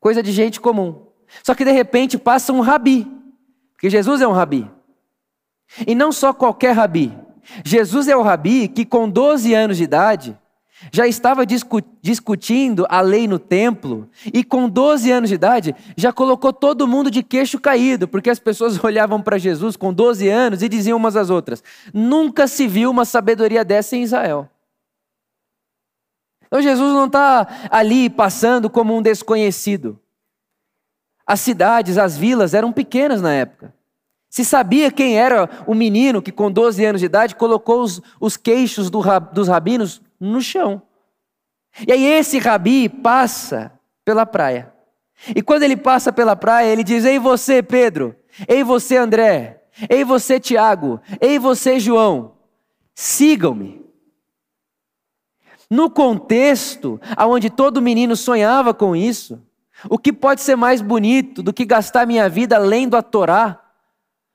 Coisa 0.00 0.22
de 0.22 0.32
gente 0.32 0.60
comum. 0.60 1.06
Só 1.42 1.54
que 1.54 1.64
de 1.64 1.72
repente 1.72 2.18
passa 2.18 2.52
um 2.52 2.60
rabi. 2.60 3.06
Porque 3.72 3.88
Jesus 3.88 4.20
é 4.20 4.28
um 4.28 4.32
rabi. 4.32 4.70
E 5.86 5.94
não 5.94 6.12
só 6.12 6.32
qualquer 6.32 6.72
rabi. 6.72 7.16
Jesus 7.64 8.08
é 8.08 8.16
o 8.16 8.22
rabi 8.22 8.68
que, 8.68 8.84
com 8.84 9.08
12 9.08 9.54
anos 9.54 9.76
de 9.76 9.84
idade, 9.84 10.38
já 10.90 11.06
estava 11.06 11.44
discutindo 11.46 12.86
a 12.88 13.00
lei 13.00 13.28
no 13.28 13.38
templo 13.38 14.08
e, 14.32 14.42
com 14.42 14.68
12 14.68 15.10
anos 15.10 15.28
de 15.28 15.34
idade, 15.34 15.74
já 15.96 16.12
colocou 16.12 16.52
todo 16.52 16.88
mundo 16.88 17.10
de 17.10 17.22
queixo 17.22 17.60
caído, 17.60 18.08
porque 18.08 18.30
as 18.30 18.38
pessoas 18.38 18.78
olhavam 18.82 19.20
para 19.20 19.38
Jesus 19.38 19.76
com 19.76 19.92
12 19.92 20.28
anos 20.28 20.62
e 20.62 20.68
diziam 20.68 20.96
umas 20.96 21.16
às 21.16 21.30
outras: 21.30 21.62
nunca 21.92 22.46
se 22.46 22.66
viu 22.66 22.90
uma 22.90 23.04
sabedoria 23.04 23.64
dessa 23.64 23.96
em 23.96 24.02
Israel. 24.02 24.48
Então, 26.46 26.60
Jesus 26.60 26.92
não 26.92 27.06
está 27.06 27.68
ali 27.70 28.10
passando 28.10 28.68
como 28.68 28.94
um 28.94 29.00
desconhecido. 29.00 29.98
As 31.26 31.40
cidades, 31.40 31.96
as 31.96 32.16
vilas 32.16 32.52
eram 32.52 32.72
pequenas 32.72 33.22
na 33.22 33.32
época. 33.32 33.72
Se 34.28 34.44
sabia 34.44 34.90
quem 34.90 35.18
era 35.18 35.48
o 35.66 35.74
menino 35.74 36.22
que, 36.22 36.32
com 36.32 36.50
12 36.50 36.84
anos 36.84 37.00
de 37.00 37.06
idade, 37.06 37.36
colocou 37.36 37.82
os, 37.82 38.00
os 38.18 38.36
queixos 38.36 38.88
do, 38.88 39.02
dos 39.32 39.46
rabinos 39.46 40.00
no 40.22 40.40
chão. 40.40 40.82
E 41.86 41.92
aí 41.92 42.04
esse 42.04 42.38
rabi 42.38 42.88
passa 42.88 43.72
pela 44.04 44.24
praia. 44.24 44.72
E 45.34 45.42
quando 45.42 45.62
ele 45.62 45.76
passa 45.76 46.12
pela 46.12 46.36
praia, 46.36 46.70
ele 46.70 46.84
diz: 46.84 47.04
Ei 47.04 47.18
você, 47.18 47.62
Pedro, 47.62 48.14
ei 48.48 48.62
você, 48.62 48.96
André, 48.96 49.64
ei 49.88 50.04
você, 50.04 50.38
Tiago, 50.38 51.00
ei 51.20 51.38
você, 51.38 51.80
João, 51.80 52.34
sigam-me. 52.94 53.82
No 55.70 55.88
contexto 55.88 57.00
onde 57.18 57.48
todo 57.48 57.80
menino 57.80 58.14
sonhava 58.14 58.74
com 58.74 58.94
isso, 58.94 59.40
o 59.88 59.98
que 59.98 60.12
pode 60.12 60.42
ser 60.42 60.54
mais 60.54 60.82
bonito 60.82 61.42
do 61.42 61.52
que 61.52 61.64
gastar 61.64 62.06
minha 62.06 62.28
vida 62.28 62.58
lendo 62.58 62.96
a 62.96 63.02
Torá? 63.02 63.61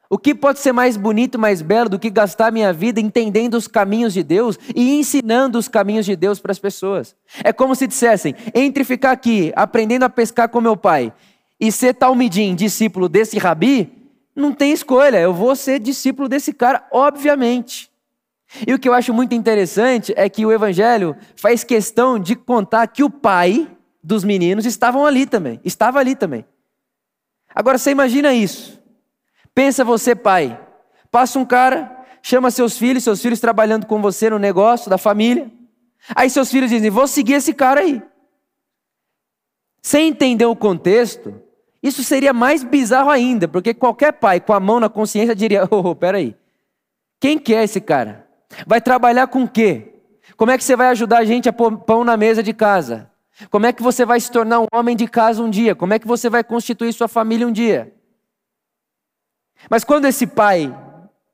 O 0.10 0.18
que 0.18 0.34
pode 0.34 0.60
ser 0.60 0.72
mais 0.72 0.96
bonito, 0.96 1.38
mais 1.38 1.62
belo 1.62 1.90
do 1.90 2.00
que 2.00 2.10
gastar 2.10 2.52
minha 2.52 2.72
vida 2.72 3.00
entendendo 3.00 3.56
os 3.56 3.68
caminhos 3.68 4.14
de 4.14 4.24
Deus 4.24 4.58
e 4.74 4.98
ensinando 4.98 5.58
os 5.58 5.68
caminhos 5.68 6.06
de 6.06 6.16
Deus 6.16 6.40
para 6.40 6.52
as 6.52 6.60
pessoas? 6.60 7.16
É 7.44 7.52
como 7.52 7.76
se 7.76 7.88
dissessem: 7.88 8.34
entre 8.54 8.84
ficar 8.84 9.12
aqui 9.12 9.52
aprendendo 9.56 10.04
a 10.04 10.10
pescar 10.10 10.50
com 10.50 10.62
meu 10.62 10.78
pai 10.78 11.12
e 11.60 11.72
ser 11.72 11.94
talmidim, 11.94 12.56
discípulo 12.56 13.10
desse 13.10 13.38
rabi, 13.38 13.92
não 14.36 14.54
tem 14.54 14.72
escolha, 14.72 15.20
eu 15.20 15.34
vou 15.34 15.56
ser 15.56 15.80
discípulo 15.80 16.30
desse 16.30 16.54
cara, 16.54 16.88
obviamente. 16.92 17.90
E 18.66 18.74
o 18.74 18.80
que 18.80 18.88
eu 18.88 18.94
acho 18.94 19.14
muito 19.14 19.36
interessante 19.36 20.14
é 20.16 20.30
que 20.30 20.46
o 20.46 20.52
evangelho 20.52 21.18
faz 21.36 21.64
questão 21.64 22.18
de 22.18 22.36
contar 22.36 22.88
que 22.88 23.04
o 23.04 23.10
pai 23.10 23.68
dos 24.02 24.24
meninos 24.24 24.66
estavam 24.66 25.06
ali 25.06 25.26
também, 25.26 25.60
estava 25.66 26.00
ali 26.00 26.16
também. 26.16 26.46
Agora 27.54 27.78
você 27.78 27.92
imagina 27.92 28.34
isso. 28.34 28.77
Pensa 29.58 29.84
você, 29.84 30.14
pai. 30.14 30.56
Passa 31.10 31.40
um 31.40 31.44
cara, 31.44 32.06
chama 32.22 32.52
seus 32.52 32.78
filhos, 32.78 33.04
seus 33.04 33.20
filhos 33.20 33.40
trabalhando 33.40 33.88
com 33.88 34.00
você 34.00 34.30
no 34.30 34.38
negócio 34.38 34.88
da 34.88 35.00
família. 35.00 35.52
Aí 36.16 36.30
seus 36.30 36.52
filhos 36.52 36.70
dizem: 36.70 36.92
Vou 36.92 37.08
seguir 37.08 37.34
esse 37.34 37.56
cara 37.56 37.80
aí. 37.80 38.00
Sem 39.82 40.10
entender 40.10 40.46
o 40.46 40.56
contexto, 40.56 41.42
isso 41.82 42.04
seria 42.04 42.34
mais 42.34 42.64
bizarro 42.64 43.10
ainda, 43.10 43.48
porque 43.48 43.74
qualquer 43.74 44.12
pai 44.12 44.40
com 44.40 44.54
a 44.54 44.60
mão 44.60 44.80
na 44.80 44.90
consciência 44.90 45.34
diria: 45.34 45.68
Oh, 45.74 45.96
peraí, 45.96 46.36
quem 47.20 47.40
que 47.40 47.56
é 47.56 47.64
esse 47.64 47.82
cara? 47.82 48.28
Vai 48.68 48.80
trabalhar 48.80 49.26
com 49.26 49.42
o 49.42 49.50
quê? 49.50 49.92
Como 50.36 50.52
é 50.52 50.58
que 50.60 50.64
você 50.64 50.76
vai 50.76 50.90
ajudar 50.90 51.18
a 51.18 51.26
gente 51.26 51.50
a 51.50 51.54
pôr 51.54 51.76
pão 51.80 52.04
na 52.04 52.16
mesa 52.16 52.44
de 52.44 52.54
casa? 52.54 53.10
Como 53.50 53.66
é 53.66 53.74
que 53.74 53.82
você 53.82 54.06
vai 54.06 54.20
se 54.20 54.30
tornar 54.30 54.60
um 54.60 54.68
homem 54.72 54.96
de 54.96 55.08
casa 55.08 55.42
um 55.42 55.50
dia? 55.50 55.74
Como 55.74 55.96
é 55.96 55.98
que 55.98 56.08
você 56.08 56.30
vai 56.30 56.44
constituir 56.44 56.94
sua 56.94 57.08
família 57.08 57.48
um 57.48 57.52
dia? 57.52 57.97
Mas 59.70 59.84
quando 59.84 60.06
esse 60.06 60.28
pai 60.28 60.76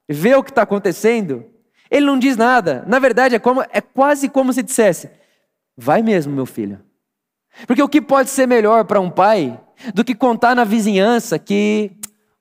vê 0.07 0.35
o 0.35 0.43
que 0.43 0.51
está 0.51 0.63
acontecendo, 0.63 1.45
ele 1.89 2.05
não 2.05 2.17
diz 2.17 2.35
nada. 2.37 2.83
Na 2.87 2.99
verdade, 2.99 3.35
é, 3.35 3.39
como, 3.39 3.61
é 3.61 3.81
quase 3.81 4.29
como 4.29 4.51
se 4.51 4.63
dissesse: 4.63 5.09
Vai 5.77 6.01
mesmo, 6.01 6.33
meu 6.33 6.45
filho. 6.45 6.79
Porque 7.67 7.83
o 7.83 7.89
que 7.89 8.01
pode 8.01 8.29
ser 8.29 8.47
melhor 8.47 8.85
para 8.85 8.99
um 8.99 9.09
pai 9.09 9.59
do 9.93 10.03
que 10.03 10.15
contar 10.15 10.55
na 10.55 10.63
vizinhança 10.63 11.37
que 11.37 11.91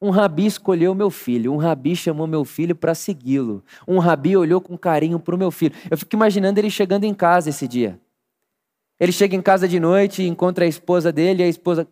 um 0.00 0.10
rabi 0.10 0.46
escolheu 0.46 0.94
meu 0.94 1.10
filho, 1.10 1.52
um 1.52 1.56
rabi 1.56 1.94
chamou 1.94 2.26
meu 2.26 2.44
filho 2.44 2.74
para 2.74 2.94
segui-lo, 2.94 3.62
um 3.86 3.98
rabi 3.98 4.36
olhou 4.36 4.60
com 4.60 4.76
carinho 4.76 5.18
para 5.18 5.34
o 5.34 5.38
meu 5.38 5.50
filho. 5.50 5.74
Eu 5.90 5.96
fico 5.96 6.16
imaginando 6.16 6.58
ele 6.58 6.70
chegando 6.70 7.04
em 7.04 7.14
casa 7.14 7.50
esse 7.50 7.68
dia. 7.68 8.00
Ele 8.98 9.12
chega 9.12 9.36
em 9.36 9.42
casa 9.42 9.68
de 9.68 9.78
noite 9.78 10.22
encontra 10.22 10.64
a 10.64 10.68
esposa 10.68 11.12
dele 11.12 11.42
e 11.42 11.46
a 11.46 11.48
esposa, 11.48 11.86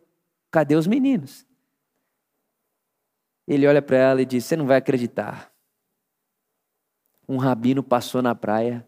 cadê 0.50 0.74
os 0.74 0.86
meninos? 0.86 1.46
Ele 3.50 3.66
olha 3.66 3.82
para 3.82 3.96
ela 3.96 4.22
e 4.22 4.24
diz: 4.24 4.44
Você 4.44 4.54
não 4.54 4.64
vai 4.64 4.76
acreditar. 4.76 5.52
Um 7.28 7.36
rabino 7.36 7.82
passou 7.82 8.22
na 8.22 8.32
praia 8.32 8.86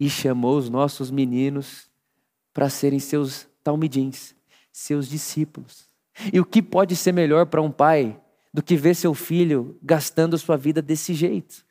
e 0.00 0.10
chamou 0.10 0.58
os 0.58 0.68
nossos 0.68 1.12
meninos 1.12 1.88
para 2.52 2.68
serem 2.68 2.98
seus 2.98 3.48
talmidins, 3.62 4.34
seus 4.72 5.08
discípulos. 5.08 5.88
E 6.32 6.40
o 6.40 6.44
que 6.44 6.60
pode 6.60 6.96
ser 6.96 7.12
melhor 7.12 7.46
para 7.46 7.62
um 7.62 7.70
pai 7.70 8.20
do 8.52 8.64
que 8.64 8.76
ver 8.76 8.96
seu 8.96 9.14
filho 9.14 9.78
gastando 9.80 10.36
sua 10.38 10.56
vida 10.56 10.82
desse 10.82 11.14
jeito? 11.14 11.64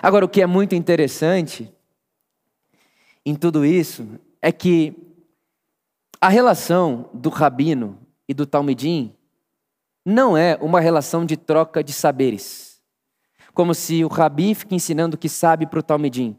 Agora, 0.00 0.24
o 0.24 0.28
que 0.28 0.40
é 0.40 0.46
muito 0.46 0.76
interessante 0.76 1.68
em 3.26 3.34
tudo 3.34 3.64
isso 3.64 4.20
é 4.40 4.52
que 4.52 4.94
a 6.20 6.28
relação 6.28 7.10
do 7.12 7.28
rabino 7.28 7.98
e 8.28 8.32
do 8.32 8.46
talmidim 8.46 9.17
não 10.08 10.34
é 10.34 10.56
uma 10.62 10.80
relação 10.80 11.22
de 11.26 11.36
troca 11.36 11.84
de 11.84 11.92
saberes. 11.92 12.80
Como 13.52 13.74
se 13.74 14.02
o 14.02 14.08
rabi 14.08 14.54
fique 14.54 14.74
ensinando 14.74 15.16
o 15.16 15.18
que 15.18 15.28
sabe 15.28 15.66
para 15.66 15.80
o 15.80 15.82
talmidim. 15.82 16.34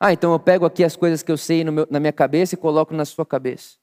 Ah, 0.00 0.12
então 0.12 0.32
eu 0.32 0.40
pego 0.40 0.66
aqui 0.66 0.82
as 0.82 0.96
coisas 0.96 1.22
que 1.22 1.30
eu 1.30 1.36
sei 1.36 1.62
meu, 1.62 1.86
na 1.88 2.00
minha 2.00 2.12
cabeça 2.12 2.56
e 2.56 2.58
coloco 2.58 2.92
na 2.92 3.04
sua 3.04 3.24
cabeça. 3.24 3.76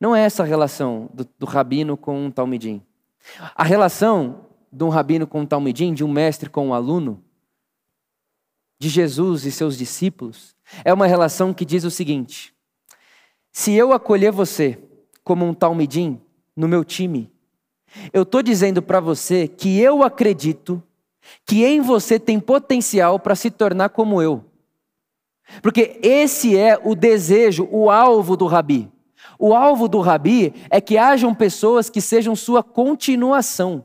Não 0.00 0.16
é 0.16 0.22
essa 0.22 0.42
a 0.42 0.46
relação 0.46 1.08
do, 1.14 1.28
do 1.38 1.46
rabino 1.46 1.96
com 1.96 2.26
um 2.26 2.32
talmidim. 2.32 2.82
A 3.54 3.62
relação 3.62 4.46
de 4.72 4.82
um 4.82 4.88
rabino 4.88 5.24
com 5.24 5.42
um 5.42 5.46
talmidim, 5.46 5.94
de 5.94 6.02
um 6.02 6.10
mestre 6.10 6.50
com 6.50 6.66
um 6.66 6.74
aluno, 6.74 7.22
de 8.76 8.88
Jesus 8.88 9.44
e 9.44 9.52
seus 9.52 9.78
discípulos 9.78 10.56
é 10.84 10.92
uma 10.92 11.06
relação 11.06 11.54
que 11.54 11.64
diz 11.64 11.84
o 11.84 11.90
seguinte: 11.92 12.52
se 13.52 13.72
eu 13.72 13.92
acolher 13.92 14.32
você 14.32 14.82
como 15.22 15.46
um 15.46 15.54
talmidim 15.54 16.20
no 16.56 16.66
meu 16.66 16.84
time, 16.84 17.30
eu 18.12 18.22
estou 18.22 18.42
dizendo 18.42 18.82
para 18.82 19.00
você 19.00 19.48
que 19.48 19.80
eu 19.80 20.02
acredito 20.02 20.82
que 21.44 21.64
em 21.64 21.80
você 21.80 22.18
tem 22.18 22.40
potencial 22.40 23.18
para 23.18 23.34
se 23.34 23.50
tornar 23.50 23.90
como 23.90 24.22
eu. 24.22 24.44
Porque 25.62 25.98
esse 26.02 26.56
é 26.56 26.78
o 26.82 26.94
desejo, 26.94 27.68
o 27.70 27.90
alvo 27.90 28.36
do 28.36 28.46
rabi. 28.46 28.90
O 29.38 29.54
alvo 29.54 29.88
do 29.88 30.00
rabi 30.00 30.54
é 30.70 30.80
que 30.80 30.96
hajam 30.96 31.34
pessoas 31.34 31.90
que 31.90 32.00
sejam 32.00 32.36
sua 32.36 32.62
continuação. 32.62 33.84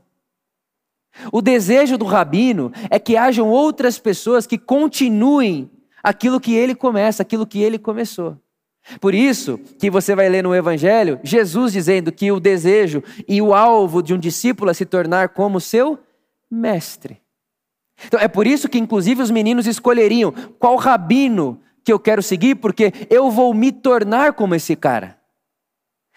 O 1.32 1.40
desejo 1.40 1.96
do 1.96 2.04
rabino 2.04 2.70
é 2.90 2.98
que 2.98 3.16
hajam 3.16 3.48
outras 3.48 3.98
pessoas 3.98 4.46
que 4.46 4.58
continuem 4.58 5.70
aquilo 6.02 6.40
que 6.40 6.54
ele 6.54 6.74
começa, 6.74 7.22
aquilo 7.22 7.46
que 7.46 7.60
ele 7.60 7.78
começou. 7.78 8.38
Por 9.00 9.14
isso 9.14 9.58
que 9.78 9.90
você 9.90 10.14
vai 10.14 10.28
ler 10.28 10.42
no 10.42 10.54
Evangelho 10.54 11.18
Jesus 11.22 11.72
dizendo 11.72 12.12
que 12.12 12.30
o 12.30 12.38
desejo 12.38 13.02
e 13.26 13.42
o 13.42 13.52
alvo 13.52 14.02
de 14.02 14.14
um 14.14 14.18
discípulo 14.18 14.70
é 14.70 14.74
se 14.74 14.86
tornar 14.86 15.30
como 15.30 15.60
seu 15.60 15.98
mestre. 16.50 17.20
Então 18.06 18.20
é 18.20 18.28
por 18.28 18.46
isso 18.46 18.68
que 18.68 18.78
inclusive 18.78 19.22
os 19.22 19.30
meninos 19.30 19.66
escolheriam 19.66 20.32
qual 20.58 20.76
rabino 20.76 21.60
que 21.82 21.92
eu 21.92 21.98
quero 21.98 22.22
seguir, 22.22 22.56
porque 22.56 22.92
eu 23.10 23.30
vou 23.30 23.52
me 23.54 23.72
tornar 23.72 24.32
como 24.32 24.54
esse 24.54 24.76
cara. 24.76 25.18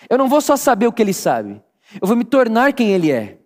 Eu 0.09 0.17
não 0.17 0.27
vou 0.27 0.41
só 0.41 0.55
saber 0.55 0.87
o 0.87 0.91
que 0.91 1.01
ele 1.01 1.13
sabe, 1.13 1.61
eu 2.01 2.07
vou 2.07 2.15
me 2.15 2.23
tornar 2.23 2.73
quem 2.73 2.91
ele 2.91 3.11
é. 3.11 3.38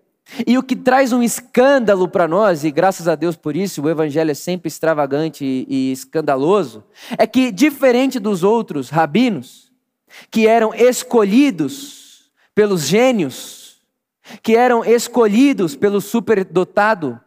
E 0.47 0.57
o 0.57 0.63
que 0.63 0.75
traz 0.75 1.11
um 1.11 1.21
escândalo 1.21 2.07
para 2.07 2.27
nós, 2.27 2.63
e 2.63 2.71
graças 2.71 3.07
a 3.07 3.15
Deus 3.15 3.35
por 3.35 3.55
isso, 3.55 3.81
o 3.81 3.89
evangelho 3.89 4.31
é 4.31 4.33
sempre 4.33 4.67
extravagante 4.67 5.43
e, 5.67 5.91
escandaloso, 5.91 6.83
é 7.17 7.27
que, 7.27 7.51
diferente 7.51 8.19
dos 8.19 8.43
outros 8.43 8.89
rabinos, 8.89 9.71
que 10.31 10.47
eram 10.47 10.73
escolhidos 10.73 12.31
pelos 12.55 12.87
gênios, 12.87 13.81
que 14.41 14.55
eram 14.55 14.83
escolhidos 14.83 15.75
pelo 15.75 15.99
superdotado, 15.99 17.19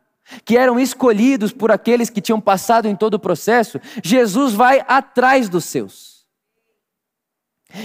que 0.45 0.57
eram 0.57 0.81
escolhidos 0.81 1.53
por 1.53 1.71
aqueles 1.71 2.11
que 2.11 2.21
tinham 2.21 2.41
passado 2.41 2.87
em 2.87 2.97
todo 2.97 3.15
o 3.15 3.21
processo, 3.21 3.81
Jesus 4.03 4.53
vai 4.55 4.85
atrás 4.89 5.49
dos 5.49 5.65
seus. 5.65 6.27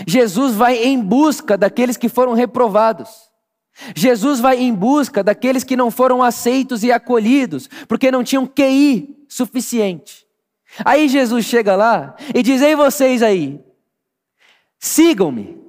Jesus 0.08 0.56
vai 0.56 0.78
em 0.78 1.00
busca 1.00 1.58
daqueles 1.58 1.98
que 1.98 2.10
foram 2.10 2.34
reprovados. 2.34 3.31
Jesus 3.96 4.40
vai 4.40 4.60
em 4.60 4.74
busca 4.74 5.24
daqueles 5.24 5.64
que 5.64 5.76
não 5.76 5.90
foram 5.90 6.22
aceitos 6.22 6.84
e 6.84 6.92
acolhidos, 6.92 7.70
porque 7.88 8.12
não 8.12 8.24
tinham 8.24 8.46
QI 8.46 9.16
suficiente. 9.28 10.26
Aí 10.86 11.08
Jesus 11.08 11.46
chega 11.46 11.76
lá 11.76 12.16
e 12.34 12.42
diz: 12.42 12.62
Ei, 12.62 12.76
vocês 12.76 13.22
aí, 13.22 13.60
sigam-me. 14.80 15.60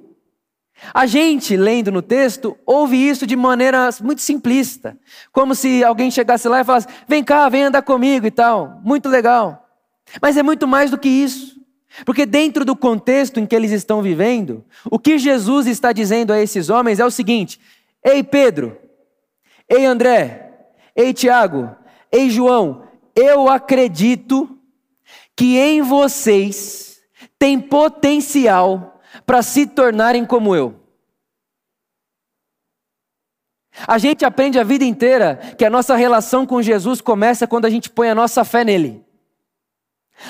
A 0.93 1.05
gente, 1.05 1.55
lendo 1.55 1.91
no 1.91 2.01
texto, 2.01 2.57
ouve 2.65 2.97
isso 2.97 3.25
de 3.25 3.35
maneira 3.35 3.89
muito 4.01 4.21
simplista, 4.21 4.97
como 5.31 5.55
se 5.55 5.83
alguém 5.83 6.11
chegasse 6.11 6.47
lá 6.47 6.61
e 6.61 6.63
falasse: 6.63 6.87
Vem 7.07 7.23
cá, 7.23 7.47
vem 7.49 7.63
andar 7.63 7.81
comigo 7.81 8.25
e 8.25 8.31
tal, 8.31 8.81
muito 8.83 9.09
legal. 9.09 9.67
Mas 10.21 10.37
é 10.37 10.43
muito 10.43 10.67
mais 10.67 10.91
do 10.91 10.97
que 10.97 11.09
isso. 11.09 11.53
Porque, 12.05 12.25
dentro 12.25 12.65
do 12.65 12.75
contexto 12.75 13.39
em 13.39 13.45
que 13.45 13.55
eles 13.55 13.71
estão 13.71 14.01
vivendo, 14.01 14.65
o 14.89 14.97
que 14.97 15.17
Jesus 15.19 15.67
está 15.67 15.91
dizendo 15.91 16.33
a 16.33 16.41
esses 16.41 16.69
homens 16.69 16.99
é 16.99 17.05
o 17.05 17.11
seguinte: 17.11 17.59
Ei 18.03 18.23
Pedro, 18.23 18.77
ei 19.67 19.85
André, 19.85 20.67
ei 20.95 21.13
Tiago, 21.13 21.75
ei 22.11 22.29
João, 22.29 22.87
eu 23.15 23.47
acredito 23.47 24.59
que 25.35 25.57
em 25.57 25.81
vocês 25.81 27.01
tem 27.39 27.59
potencial 27.59 29.01
para 29.25 29.41
se 29.41 29.65
tornarem 29.65 30.25
como 30.25 30.55
eu. 30.55 30.79
A 33.87 33.97
gente 33.97 34.23
aprende 34.23 34.59
a 34.59 34.63
vida 34.63 34.83
inteira 34.83 35.35
que 35.57 35.65
a 35.65 35.69
nossa 35.69 35.95
relação 35.95 36.45
com 36.45 36.61
Jesus 36.61 37.01
começa 37.01 37.47
quando 37.47 37.65
a 37.65 37.69
gente 37.69 37.89
põe 37.89 38.09
a 38.09 38.15
nossa 38.15 38.45
fé 38.45 38.63
nele. 38.63 39.03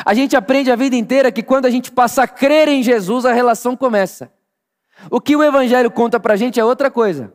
A 0.06 0.14
gente 0.14 0.36
aprende 0.36 0.72
a 0.72 0.76
vida 0.76 0.96
inteira 0.96 1.32
que 1.32 1.44
quando 1.44 1.66
a 1.66 1.70
gente 1.70 1.92
passa 1.92 2.24
a 2.24 2.28
crer 2.28 2.68
em 2.68 2.82
Jesus, 2.82 3.26
a 3.26 3.34
relação 3.34 3.76
começa. 3.76 4.32
O 5.12 5.20
que 5.20 5.36
o 5.36 5.44
Evangelho 5.44 5.92
conta 5.92 6.20
para 6.20 6.34
a 6.34 6.38
gente 6.38 6.60
é 6.60 6.64
outra 6.64 6.90
coisa. 6.90 7.34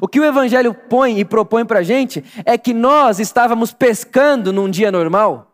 O 0.00 0.06
que 0.06 0.20
o 0.20 0.24
Evangelho 0.24 0.74
põe 0.74 1.18
e 1.18 1.24
propõe 1.24 1.64
para 1.64 1.80
a 1.80 1.82
gente 1.82 2.22
é 2.44 2.58
que 2.58 2.74
nós 2.74 3.18
estávamos 3.18 3.72
pescando 3.72 4.52
num 4.52 4.70
dia 4.70 4.92
normal, 4.92 5.50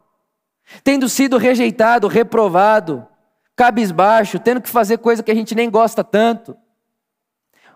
tendo 0.83 1.09
sido 1.09 1.39
rejeitado, 1.39 2.09
reprovado, 2.09 3.07
cabisbaixo, 3.55 4.39
tendo 4.39 4.61
que 4.61 4.69
fazer 4.69 4.99
coisa 4.99 5.23
que 5.23 5.31
a 5.31 5.35
gente 5.35 5.55
nem 5.55 5.71
gosta 5.71 6.05
tanto. 6.05 6.57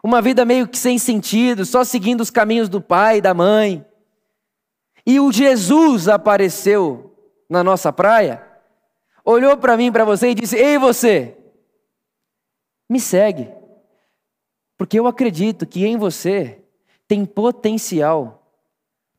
Uma 0.03 0.21
vida 0.21 0.45
meio 0.45 0.67
que 0.67 0.77
sem 0.77 0.99
sentido, 0.99 1.65
só 1.65 1.85
seguindo 1.85 2.21
os 2.21 2.31
caminhos 2.31 2.69
do 2.69 2.81
pai 2.81 3.19
e 3.19 3.23
da 3.23 3.33
mãe. 3.33 3.85
E 5.07 5.21
o 5.21 5.33
Jesus 5.33 6.09
apareceu 6.09 7.15
na 7.49 7.65
nossa 7.65 7.93
praia, 7.93 8.47
olhou 9.25 9.57
para 9.57 9.77
mim, 9.77 9.91
para 9.91 10.05
você 10.05 10.31
e 10.31 10.35
disse: 10.35 10.57
Ei, 10.57 10.79
você, 10.79 11.37
me 12.89 13.01
segue. 13.01 13.60
Porque 14.81 14.99
eu 14.99 15.07
acredito 15.07 15.67
que 15.67 15.85
em 15.85 15.99
você 15.99 16.59
tem 17.07 17.27
potencial 17.27 18.51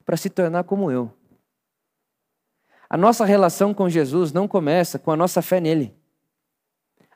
para 0.04 0.17
se 0.17 0.28
tornar 0.28 0.63
como 0.63 0.89
eu. 0.89 1.13
A 2.89 2.97
nossa 2.97 3.26
relação 3.26 3.71
com 3.71 3.88
Jesus 3.88 4.34
não 4.34 4.47
começa 4.47 4.97
com 4.97 5.12
a 5.12 5.15
nossa 5.15 5.39
fé 5.39 5.62
nele. 5.62 5.95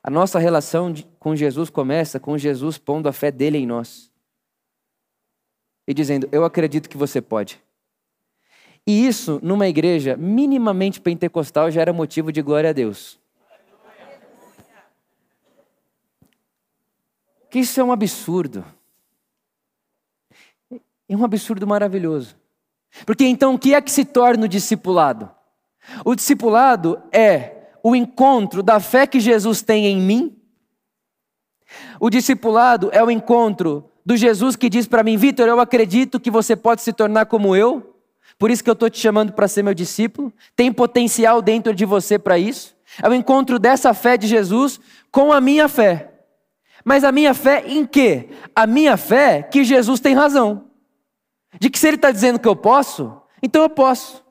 A 0.04 0.12
nossa 0.12 0.38
relação 0.38 0.94
com 1.18 1.36
Jesus 1.36 1.72
começa 1.72 2.20
com 2.20 2.38
Jesus 2.38 2.78
pondo 2.78 3.10
a 3.10 3.12
fé 3.12 3.32
dele 3.32 3.58
em 3.58 3.66
nós. 3.66 4.12
E 5.88 5.92
dizendo: 5.92 6.30
Eu 6.32 6.46
acredito 6.46 6.88
que 6.88 6.98
você 6.98 7.20
pode. 7.24 7.60
E 8.86 9.08
isso, 9.08 9.40
numa 9.42 9.68
igreja 9.68 10.16
minimamente 10.16 11.02
pentecostal, 11.02 11.72
já 11.72 11.82
era 11.82 11.92
motivo 11.92 12.32
de 12.32 12.44
glória 12.44 12.70
a 12.70 12.74
Deus. 12.74 13.20
Que 17.56 17.60
isso 17.60 17.80
é 17.80 17.84
um 17.86 17.94
absurdo. 17.94 18.66
É 21.08 21.16
um 21.16 21.24
absurdo 21.24 21.66
maravilhoso. 21.66 22.36
Porque 23.06 23.24
então 23.24 23.54
o 23.54 23.58
que 23.58 23.74
é 23.74 23.80
que 23.80 23.90
se 23.90 24.04
torna 24.04 24.44
o 24.44 24.50
discipulado? 24.50 25.32
O 26.04 26.16
discipulado 26.16 27.02
é 27.14 27.70
o 27.82 27.96
encontro 27.96 28.62
da 28.62 28.82
fé 28.82 29.08
que 29.08 29.22
Jesus 29.22 29.62
tem 29.62 29.86
em 29.86 30.02
mim. 30.02 30.38
O 31.98 32.10
discipulado 32.10 32.90
é 32.92 33.02
o 33.02 33.10
encontro 33.10 33.90
do 34.06 34.18
Jesus 34.18 34.58
que 34.58 34.70
diz 34.70 34.86
para 34.86 35.02
mim, 35.02 35.16
Vitor, 35.16 35.48
eu 35.48 35.62
acredito 35.62 36.20
que 36.20 36.30
você 36.30 36.58
pode 36.58 36.82
se 36.82 36.92
tornar 36.92 37.26
como 37.26 37.56
eu, 37.56 37.96
por 38.38 38.52
isso 38.52 38.62
que 38.62 38.70
eu 38.70 38.74
estou 38.74 38.90
te 38.90 39.00
chamando 39.00 39.32
para 39.32 39.48
ser 39.48 39.64
meu 39.64 39.74
discípulo. 39.74 40.34
Tem 40.58 40.74
potencial 40.74 41.42
dentro 41.42 41.74
de 41.74 41.86
você 41.86 42.20
para 42.20 42.38
isso. 42.38 42.76
É 43.02 43.08
o 43.08 43.14
encontro 43.14 43.58
dessa 43.58 43.94
fé 43.94 44.18
de 44.18 44.28
Jesus 44.28 44.78
com 45.10 45.32
a 45.32 45.40
minha 45.40 45.70
fé. 45.70 46.15
Mas 46.86 47.04
a 47.04 47.12
minha 47.12 47.34
fé 47.34 47.64
em 47.66 47.84
quê? 47.84 48.30
A 48.56 48.68
minha 48.68 48.96
fé 48.96 49.42
que 49.42 49.64
Jesus 49.64 50.00
tem 50.00 50.14
razão. 50.14 50.66
De 51.60 51.68
que 51.70 51.80
se 51.80 51.88
ele 51.88 51.96
está 51.96 52.12
dizendo 52.12 52.38
que 52.38 52.48
eu 52.48 52.56
posso, 52.56 53.20
então 53.42 53.64
eu 53.64 53.70
posso. 53.70 54.24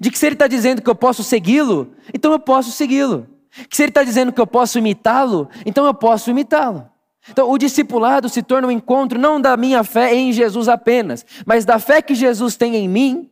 De 0.00 0.10
que 0.10 0.18
se 0.18 0.26
ele 0.26 0.34
está 0.34 0.48
dizendo 0.48 0.82
que 0.82 0.90
eu 0.90 0.96
posso 0.96 1.22
segui-lo, 1.22 1.92
então 2.12 2.32
eu 2.32 2.40
posso 2.40 2.72
segui-lo. 2.72 3.28
Que 3.70 3.76
se 3.76 3.84
ele 3.84 3.90
está 3.90 4.02
dizendo 4.02 4.32
que 4.32 4.40
eu 4.40 4.46
posso 4.46 4.78
imitá-lo, 4.78 5.48
então 5.64 5.86
eu 5.86 5.94
posso 5.94 6.28
imitá-lo. 6.28 6.90
Então, 7.30 7.50
o 7.50 7.58
discipulado 7.58 8.28
se 8.28 8.42
torna 8.42 8.68
um 8.68 8.70
encontro 8.70 9.18
não 9.18 9.40
da 9.40 9.56
minha 9.56 9.82
fé 9.82 10.14
em 10.14 10.32
Jesus 10.32 10.68
apenas, 10.68 11.24
mas 11.44 11.64
da 11.64 11.78
fé 11.78 12.00
que 12.00 12.14
Jesus 12.14 12.56
tem 12.56 12.76
em 12.76 12.88
mim, 12.88 13.30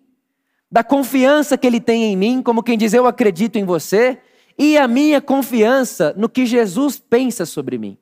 da 0.70 0.82
confiança 0.82 1.56
que 1.56 1.66
ele 1.66 1.80
tem 1.80 2.04
em 2.04 2.16
mim, 2.16 2.42
como 2.42 2.62
quem 2.62 2.76
diz 2.76 2.92
eu 2.92 3.06
acredito 3.06 3.56
em 3.56 3.64
você, 3.64 4.18
e 4.58 4.76
a 4.76 4.88
minha 4.88 5.20
confiança 5.20 6.12
no 6.16 6.28
que 6.28 6.46
Jesus 6.46 6.98
pensa 6.98 7.46
sobre 7.46 7.78
mim. 7.78 7.96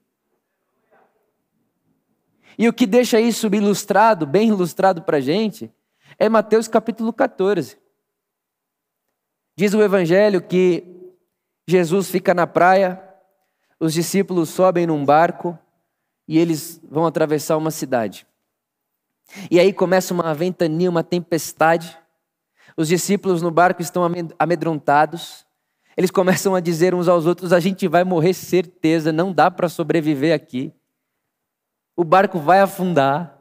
E 2.58 2.68
o 2.68 2.72
que 2.72 2.86
deixa 2.86 3.20
isso 3.20 3.46
ilustrado, 3.52 4.26
bem 4.26 4.48
ilustrado 4.48 5.02
para 5.02 5.18
a 5.18 5.20
gente, 5.20 5.70
é 6.18 6.28
Mateus 6.28 6.68
capítulo 6.68 7.12
14. 7.12 7.78
Diz 9.56 9.74
o 9.74 9.82
Evangelho 9.82 10.42
que 10.42 10.84
Jesus 11.66 12.10
fica 12.10 12.34
na 12.34 12.46
praia, 12.46 13.02
os 13.78 13.92
discípulos 13.92 14.50
sobem 14.50 14.86
num 14.86 15.04
barco 15.04 15.58
e 16.28 16.38
eles 16.38 16.80
vão 16.88 17.06
atravessar 17.06 17.56
uma 17.56 17.70
cidade. 17.70 18.26
E 19.50 19.58
aí 19.58 19.72
começa 19.72 20.12
uma 20.12 20.34
ventania, 20.34 20.90
uma 20.90 21.02
tempestade. 21.02 21.98
Os 22.76 22.88
discípulos 22.88 23.40
no 23.40 23.50
barco 23.50 23.80
estão 23.80 24.02
amedrontados. 24.38 25.46
Eles 25.96 26.10
começam 26.10 26.54
a 26.54 26.60
dizer 26.60 26.94
uns 26.94 27.08
aos 27.08 27.26
outros: 27.26 27.52
a 27.52 27.60
gente 27.60 27.88
vai 27.88 28.04
morrer 28.04 28.34
certeza, 28.34 29.12
não 29.12 29.32
dá 29.32 29.50
para 29.50 29.68
sobreviver 29.68 30.34
aqui 30.34 30.72
o 31.96 32.04
barco 32.04 32.38
vai 32.38 32.60
afundar. 32.60 33.38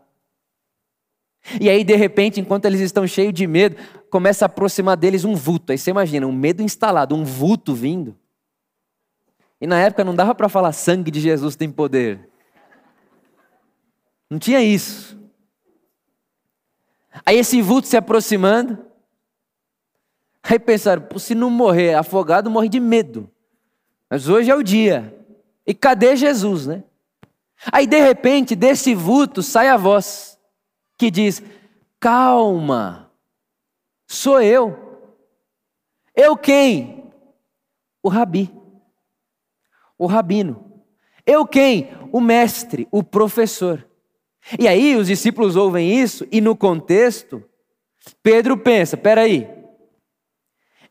E 1.59 1.69
aí, 1.69 1.83
de 1.83 1.95
repente, 1.95 2.39
enquanto 2.39 2.65
eles 2.65 2.81
estão 2.81 3.07
cheios 3.07 3.33
de 3.33 3.47
medo, 3.47 3.75
começa 4.09 4.45
a 4.45 4.47
aproximar 4.47 4.95
deles 4.97 5.25
um 5.25 5.35
vulto. 5.35 5.71
Aí 5.71 5.77
você 5.77 5.89
imagina, 5.89 6.27
um 6.27 6.31
medo 6.31 6.61
instalado, 6.61 7.15
um 7.15 7.23
vulto 7.23 7.73
vindo. 7.73 8.15
E 9.59 9.67
na 9.67 9.79
época 9.79 10.03
não 10.03 10.15
dava 10.15 10.33
para 10.35 10.49
falar 10.49 10.71
sangue 10.71 11.11
de 11.11 11.19
Jesus 11.19 11.55
tem 11.55 11.71
poder. 11.71 12.29
Não 14.29 14.39
tinha 14.39 14.61
isso. 14.61 15.19
Aí 17.25 17.37
esse 17.37 17.61
vulto 17.61 17.87
se 17.87 17.97
aproximando. 17.97 18.77
Aí 20.43 20.57
pensaram, 20.57 21.05
se 21.19 21.35
não 21.35 21.49
morrer 21.49 21.93
afogado, 21.93 22.49
morre 22.49 22.69
de 22.69 22.79
medo. 22.79 23.29
Mas 24.09 24.27
hoje 24.27 24.49
é 24.49 24.55
o 24.55 24.63
dia. 24.63 25.15
E 25.65 25.73
cadê 25.73 26.15
Jesus, 26.15 26.65
né? 26.65 26.83
Aí 27.69 27.86
de 27.86 28.00
repente, 28.00 28.56
desse 28.56 28.95
vulto 28.95 29.43
sai 29.43 29.67
a 29.67 29.78
voz 29.78 30.39
que 30.97 31.12
diz: 31.12 31.43
Calma, 32.00 33.12
sou 34.08 34.41
eu. 34.41 34.91
Eu 36.15 36.38
quem? 36.38 37.12
O 38.02 38.10
rabi. 38.10 38.52
O 39.97 40.06
rabino. 40.06 40.84
Eu 41.26 41.45
quem? 41.45 41.91
O 42.12 42.19
mestre, 42.19 42.88
o 42.91 43.04
professor. 43.04 43.88
E 44.60 44.67
aí 44.67 44.95
os 44.95 45.08
discípulos 45.08 45.56
ouvem 45.56 46.00
isso 46.00 46.28
e 46.32 46.41
no 46.41 46.56
contexto, 46.56 47.43
Pedro 48.24 48.58
pensa: 48.58 48.97
peraí, 48.97 49.47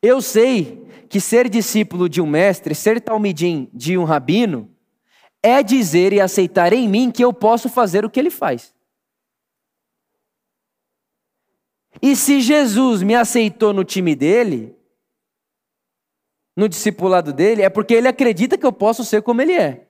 eu 0.01 0.23
sei 0.23 0.87
que 1.09 1.21
ser 1.21 1.49
discípulo 1.49 2.09
de 2.09 2.21
um 2.21 2.27
mestre, 2.27 2.75
ser 2.75 3.01
talmidim 3.01 3.69
de 3.75 3.99
um 3.99 4.05
rabino, 4.05 4.71
é 5.43 5.63
dizer 5.63 6.13
e 6.13 6.21
aceitar 6.21 6.73
em 6.73 6.89
mim 6.89 7.11
que 7.11 7.25
eu 7.25 7.33
posso 7.33 7.69
fazer 7.69 8.05
o 8.05 8.11
que 8.11 8.21
ele 8.21 8.31
faz. 8.31 8.75
E 12.03 12.17
se 12.17 12.41
Jesus 12.41 13.03
me 13.03 13.15
aceitou 13.15 13.73
no 13.73 13.85
time 13.85 14.15
dele, 14.15 14.75
no 16.57 16.69
discipulado 16.69 17.33
dele, 17.33 17.63
é 17.63 17.69
porque 17.69 17.95
ele 17.95 18.09
acredita 18.09 18.57
que 18.57 18.67
eu 18.67 18.73
posso 18.73 19.05
ser 19.05 19.23
como 19.23 19.43
ele 19.43 19.53
é. 19.53 19.87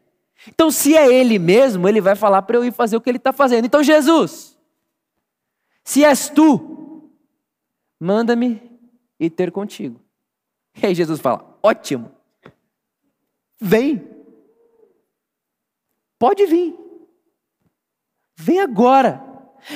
Então, 0.49 0.71
se 0.71 0.97
é 0.97 1.13
ele 1.13 1.39
mesmo, 1.39 1.89
ele 1.89 2.01
vai 2.01 2.17
falar 2.17 2.43
para 2.43 2.57
eu 2.57 2.65
ir 2.65 2.73
fazer 2.73 2.97
o 2.97 3.01
que 3.01 3.11
ele 3.11 3.19
está 3.19 3.33
fazendo. 3.33 3.67
Então, 3.67 3.83
Jesus, 3.83 4.57
se 5.85 6.05
és 6.05 6.29
tu, 6.29 7.11
manda-me 7.99 8.63
ir 9.19 9.31
ter 9.31 9.51
contigo. 9.51 10.01
E 10.81 10.87
aí 10.87 10.95
Jesus 10.95 11.21
fala: 11.21 11.59
ótimo, 11.63 12.11
vem, 13.61 14.09
pode 16.20 16.44
vir, 16.44 16.78
vem 18.37 18.61
agora. 18.61 19.28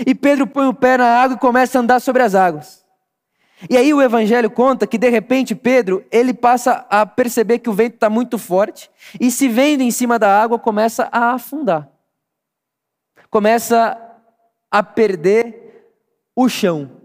E 0.06 0.14
Pedro 0.14 0.46
põe 0.46 0.66
o 0.66 0.74
pé 0.74 0.96
na 0.96 1.06
água 1.06 1.36
e 1.36 1.40
começa 1.40 1.78
a 1.78 1.82
andar 1.82 2.00
sobre 2.00 2.22
as 2.22 2.34
águas. 2.34 2.84
E 3.68 3.76
aí 3.76 3.94
o 3.94 4.02
evangelho 4.02 4.50
conta 4.50 4.86
que 4.86 4.98
de 4.98 5.08
repente 5.08 5.54
Pedro, 5.54 6.04
ele 6.10 6.34
passa 6.34 6.86
a 6.90 7.06
perceber 7.06 7.60
que 7.60 7.70
o 7.70 7.72
vento 7.72 7.94
está 7.94 8.10
muito 8.10 8.38
forte 8.38 8.90
e 9.18 9.30
se 9.30 9.48
vendo 9.48 9.80
em 9.80 9.90
cima 9.90 10.18
da 10.18 10.42
água 10.42 10.58
começa 10.58 11.08
a 11.10 11.32
afundar. 11.32 11.90
Começa 13.30 13.98
a 14.70 14.82
perder 14.82 15.92
o 16.36 16.48
chão. 16.48 17.00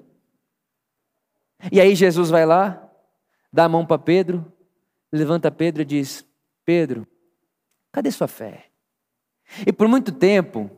E 1.71 1.79
aí 1.79 1.95
Jesus 1.95 2.29
vai 2.29 2.45
lá, 2.45 2.89
dá 3.51 3.65
a 3.65 3.69
mão 3.69 3.85
para 3.85 3.99
Pedro, 3.99 4.51
levanta 5.11 5.51
Pedro 5.51 5.81
e 5.81 5.85
diz: 5.85 6.25
Pedro, 6.65 7.07
cadê 7.91 8.11
sua 8.11 8.27
fé? 8.27 8.68
E 9.65 9.71
por 9.71 9.87
muito 9.87 10.11
tempo, 10.11 10.69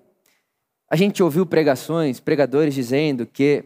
a 0.90 0.96
gente 0.96 1.22
ouviu 1.24 1.46
pregações, 1.46 2.20
pregadores 2.20 2.74
dizendo 2.74 3.26
que 3.26 3.66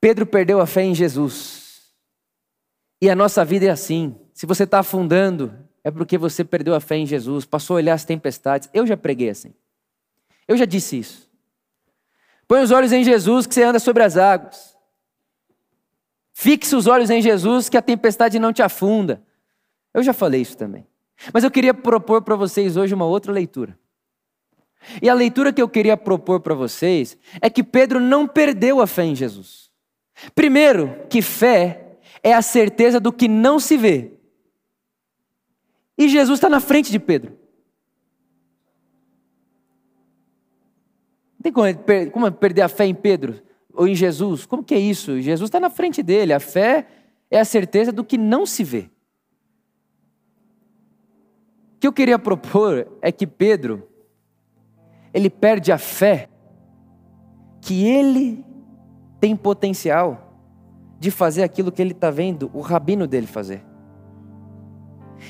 Pedro 0.00 0.26
perdeu 0.26 0.60
a 0.60 0.66
fé 0.66 0.82
em 0.82 0.94
Jesus. 0.94 1.92
E 3.00 3.08
a 3.08 3.14
nossa 3.14 3.44
vida 3.44 3.66
é 3.66 3.70
assim. 3.70 4.14
Se 4.34 4.46
você 4.46 4.64
está 4.64 4.80
afundando, 4.80 5.56
é 5.84 5.90
porque 5.90 6.18
você 6.18 6.44
perdeu 6.44 6.74
a 6.74 6.80
fé 6.80 6.96
em 6.96 7.06
Jesus, 7.06 7.44
passou 7.44 7.74
a 7.74 7.78
olhar 7.78 7.94
as 7.94 8.04
tempestades. 8.04 8.68
Eu 8.72 8.86
já 8.86 8.96
preguei 8.96 9.30
assim. 9.30 9.54
Eu 10.48 10.56
já 10.56 10.64
disse 10.64 10.98
isso. 10.98 11.30
Põe 12.48 12.62
os 12.62 12.70
olhos 12.70 12.92
em 12.92 13.04
Jesus 13.04 13.46
que 13.46 13.54
você 13.54 13.62
anda 13.62 13.78
sobre 13.78 14.02
as 14.02 14.16
águas. 14.16 14.76
Fixe 16.32 16.74
os 16.74 16.86
olhos 16.86 17.10
em 17.10 17.22
Jesus 17.22 17.68
que 17.68 17.76
a 17.76 17.82
tempestade 17.82 18.38
não 18.38 18.52
te 18.52 18.62
afunda. 18.62 19.22
Eu 19.94 20.02
já 20.02 20.12
falei 20.12 20.40
isso 20.40 20.56
também. 20.56 20.86
Mas 21.32 21.44
eu 21.44 21.50
queria 21.50 21.74
propor 21.74 22.22
para 22.22 22.36
vocês 22.36 22.76
hoje 22.76 22.94
uma 22.94 23.04
outra 23.04 23.32
leitura. 23.32 23.78
E 25.02 25.08
a 25.08 25.14
leitura 25.14 25.52
que 25.52 25.60
eu 25.60 25.68
queria 25.68 25.96
propor 25.96 26.40
para 26.40 26.54
vocês 26.54 27.18
é 27.40 27.50
que 27.50 27.62
Pedro 27.62 28.00
não 28.00 28.26
perdeu 28.26 28.80
a 28.80 28.86
fé 28.86 29.04
em 29.04 29.14
Jesus. 29.14 29.70
Primeiro, 30.34 31.06
que 31.08 31.20
fé 31.20 31.98
é 32.22 32.32
a 32.32 32.42
certeza 32.42 32.98
do 32.98 33.12
que 33.12 33.28
não 33.28 33.60
se 33.60 33.76
vê. 33.76 34.12
E 35.96 36.08
Jesus 36.08 36.38
está 36.38 36.48
na 36.48 36.60
frente 36.60 36.90
de 36.90 36.98
Pedro. 36.98 37.38
Não 41.38 41.42
tem 41.42 41.52
como, 41.52 42.10
como 42.10 42.32
perder 42.32 42.62
a 42.62 42.68
fé 42.68 42.86
em 42.86 42.94
Pedro 42.94 43.42
ou 43.72 43.86
em 43.86 43.94
Jesus? 43.94 44.46
Como 44.46 44.64
que 44.64 44.74
é 44.74 44.78
isso? 44.78 45.20
Jesus 45.20 45.48
está 45.48 45.60
na 45.60 45.70
frente 45.70 46.02
dele. 46.02 46.32
A 46.32 46.40
fé 46.40 46.86
é 47.30 47.38
a 47.38 47.44
certeza 47.44 47.92
do 47.92 48.04
que 48.04 48.16
não 48.16 48.46
se 48.46 48.64
vê. 48.64 48.90
Que 51.80 51.86
eu 51.86 51.92
queria 51.92 52.18
propor 52.18 52.86
é 53.00 53.10
que 53.10 53.26
Pedro, 53.26 53.88
ele 55.14 55.30
perde 55.30 55.72
a 55.72 55.78
fé 55.78 56.28
que 57.62 57.86
ele 57.86 58.44
tem 59.18 59.34
potencial 59.34 60.34
de 60.98 61.10
fazer 61.10 61.42
aquilo 61.42 61.72
que 61.72 61.80
ele 61.80 61.92
está 61.92 62.10
vendo 62.10 62.50
o 62.52 62.60
rabino 62.60 63.06
dele 63.06 63.26
fazer. 63.26 63.64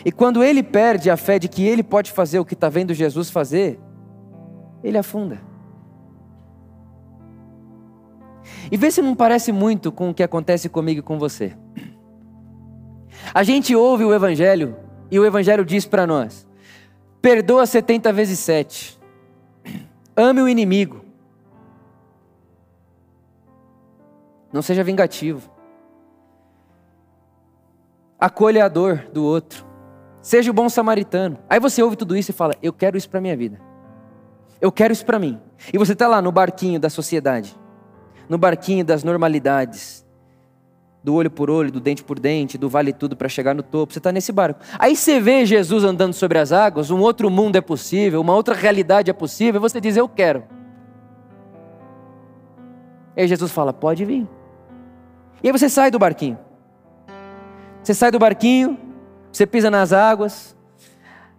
E 0.04 0.10
quando 0.10 0.42
ele 0.42 0.62
perde 0.62 1.08
a 1.08 1.16
fé 1.16 1.38
de 1.38 1.48
que 1.48 1.64
ele 1.64 1.84
pode 1.84 2.10
fazer 2.10 2.40
o 2.40 2.44
que 2.44 2.54
está 2.54 2.68
vendo 2.68 2.92
Jesus 2.92 3.30
fazer, 3.30 3.78
ele 4.82 4.98
afunda. 4.98 5.40
E 8.72 8.76
vê 8.76 8.90
se 8.90 9.00
não 9.00 9.14
parece 9.14 9.52
muito 9.52 9.92
com 9.92 10.10
o 10.10 10.14
que 10.14 10.22
acontece 10.22 10.68
comigo 10.68 11.00
e 11.00 11.02
com 11.02 11.18
você. 11.18 11.56
A 13.32 13.44
gente 13.44 13.74
ouve 13.74 14.04
o 14.04 14.14
Evangelho 14.14 14.76
e 15.10 15.18
o 15.18 15.24
Evangelho 15.24 15.64
diz 15.64 15.86
para 15.86 16.06
nós: 16.06 16.46
perdoa 17.20 17.66
70 17.66 18.12
vezes 18.12 18.38
7, 18.38 18.98
ame 20.16 20.42
o 20.42 20.48
inimigo, 20.48 21.04
Não 24.52 24.62
seja 24.62 24.82
vingativo. 24.82 25.50
Acolha 28.18 28.64
a 28.64 28.68
dor 28.68 29.06
do 29.12 29.24
outro. 29.24 29.64
Seja 30.20 30.50
o 30.50 30.54
bom 30.54 30.68
samaritano. 30.68 31.38
Aí 31.48 31.58
você 31.58 31.82
ouve 31.82 31.96
tudo 31.96 32.16
isso 32.16 32.30
e 32.30 32.34
fala: 32.34 32.54
Eu 32.62 32.72
quero 32.72 32.96
isso 32.96 33.08
para 33.08 33.20
minha 33.20 33.36
vida. 33.36 33.60
Eu 34.60 34.70
quero 34.70 34.92
isso 34.92 35.06
para 35.06 35.18
mim. 35.18 35.40
E 35.72 35.78
você 35.78 35.92
está 35.92 36.06
lá 36.06 36.20
no 36.20 36.30
barquinho 36.30 36.78
da 36.78 36.90
sociedade, 36.90 37.56
no 38.28 38.36
barquinho 38.36 38.84
das 38.84 39.02
normalidades, 39.02 40.04
do 41.02 41.14
olho 41.14 41.30
por 41.30 41.50
olho, 41.50 41.72
do 41.72 41.80
dente 41.80 42.04
por 42.04 42.18
dente, 42.18 42.58
do 42.58 42.68
vale 42.68 42.92
tudo 42.92 43.16
para 43.16 43.28
chegar 43.28 43.54
no 43.54 43.62
topo. 43.62 43.92
Você 43.92 43.98
está 43.98 44.12
nesse 44.12 44.32
barco. 44.32 44.60
Aí 44.78 44.94
você 44.94 45.18
vê 45.18 45.46
Jesus 45.46 45.82
andando 45.82 46.12
sobre 46.12 46.38
as 46.38 46.52
águas, 46.52 46.90
um 46.90 47.00
outro 47.00 47.30
mundo 47.30 47.56
é 47.56 47.60
possível, 47.60 48.20
uma 48.20 48.34
outra 48.34 48.54
realidade 48.54 49.10
é 49.10 49.14
possível, 49.14 49.58
e 49.58 49.62
você 49.62 49.80
diz: 49.80 49.96
Eu 49.96 50.08
quero. 50.08 50.44
E 53.16 53.22
aí 53.22 53.28
Jesus 53.28 53.50
fala: 53.50 53.72
Pode 53.72 54.04
vir. 54.04 54.28
E 55.42 55.48
aí 55.48 55.52
você 55.52 55.68
sai 55.68 55.90
do 55.90 55.98
barquinho. 55.98 56.38
Você 57.82 57.94
sai 57.94 58.10
do 58.10 58.18
barquinho, 58.18 58.78
você 59.32 59.46
pisa 59.46 59.70
nas 59.70 59.92
águas. 59.92 60.54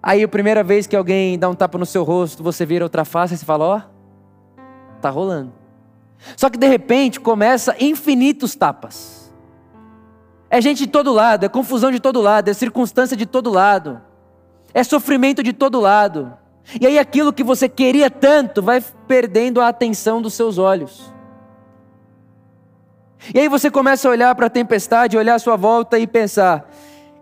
Aí 0.01 0.23
a 0.23 0.27
primeira 0.27 0.63
vez 0.63 0.87
que 0.87 0.95
alguém 0.95 1.37
dá 1.37 1.47
um 1.47 1.53
tapa 1.53 1.77
no 1.77 1.85
seu 1.85 2.03
rosto, 2.03 2.41
você 2.41 2.65
vira 2.65 2.83
outra 2.83 3.05
face 3.05 3.35
e 3.35 3.37
você 3.37 3.45
fala: 3.45 3.65
Ó, 3.65 3.77
oh, 3.77 4.99
tá 4.99 5.11
rolando. 5.11 5.53
Só 6.35 6.49
que 6.49 6.57
de 6.57 6.67
repente 6.67 7.19
começa 7.19 7.75
infinitos 7.79 8.55
tapas. 8.55 9.20
É 10.53 10.59
gente 10.59 10.79
de 10.79 10.87
todo 10.87 11.13
lado, 11.13 11.45
é 11.45 11.49
confusão 11.49 11.89
de 11.89 11.99
todo 12.01 12.19
lado, 12.19 12.49
é 12.49 12.53
circunstância 12.53 13.15
de 13.15 13.25
todo 13.25 13.49
lado, 13.49 14.01
é 14.73 14.83
sofrimento 14.83 15.41
de 15.41 15.53
todo 15.53 15.79
lado. 15.79 16.37
E 16.79 16.85
aí 16.85 16.99
aquilo 16.99 17.31
que 17.31 17.41
você 17.41 17.69
queria 17.69 18.11
tanto 18.11 18.61
vai 18.61 18.83
perdendo 19.07 19.61
a 19.61 19.69
atenção 19.69 20.21
dos 20.21 20.33
seus 20.33 20.57
olhos. 20.57 21.09
E 23.33 23.39
aí 23.39 23.47
você 23.47 23.71
começa 23.71 24.09
a 24.09 24.11
olhar 24.11 24.35
para 24.35 24.47
a 24.47 24.49
tempestade, 24.49 25.15
olhar 25.15 25.35
à 25.35 25.39
sua 25.39 25.55
volta 25.55 25.97
e 25.97 26.05
pensar: 26.05 26.69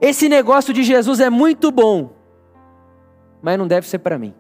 esse 0.01 0.27
negócio 0.27 0.73
de 0.73 0.81
Jesus 0.81 1.19
é 1.19 1.29
muito 1.29 1.69
bom, 1.69 2.09
mas 3.43 3.59
não 3.59 3.67
deve 3.67 3.87
ser 3.87 3.99
para 3.99 4.17
mim. 4.17 4.33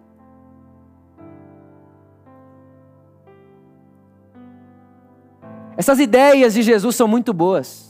Essas 5.77 5.99
ideias 5.99 6.55
de 6.55 6.63
Jesus 6.63 6.95
são 6.95 7.07
muito 7.07 7.31
boas. 7.31 7.88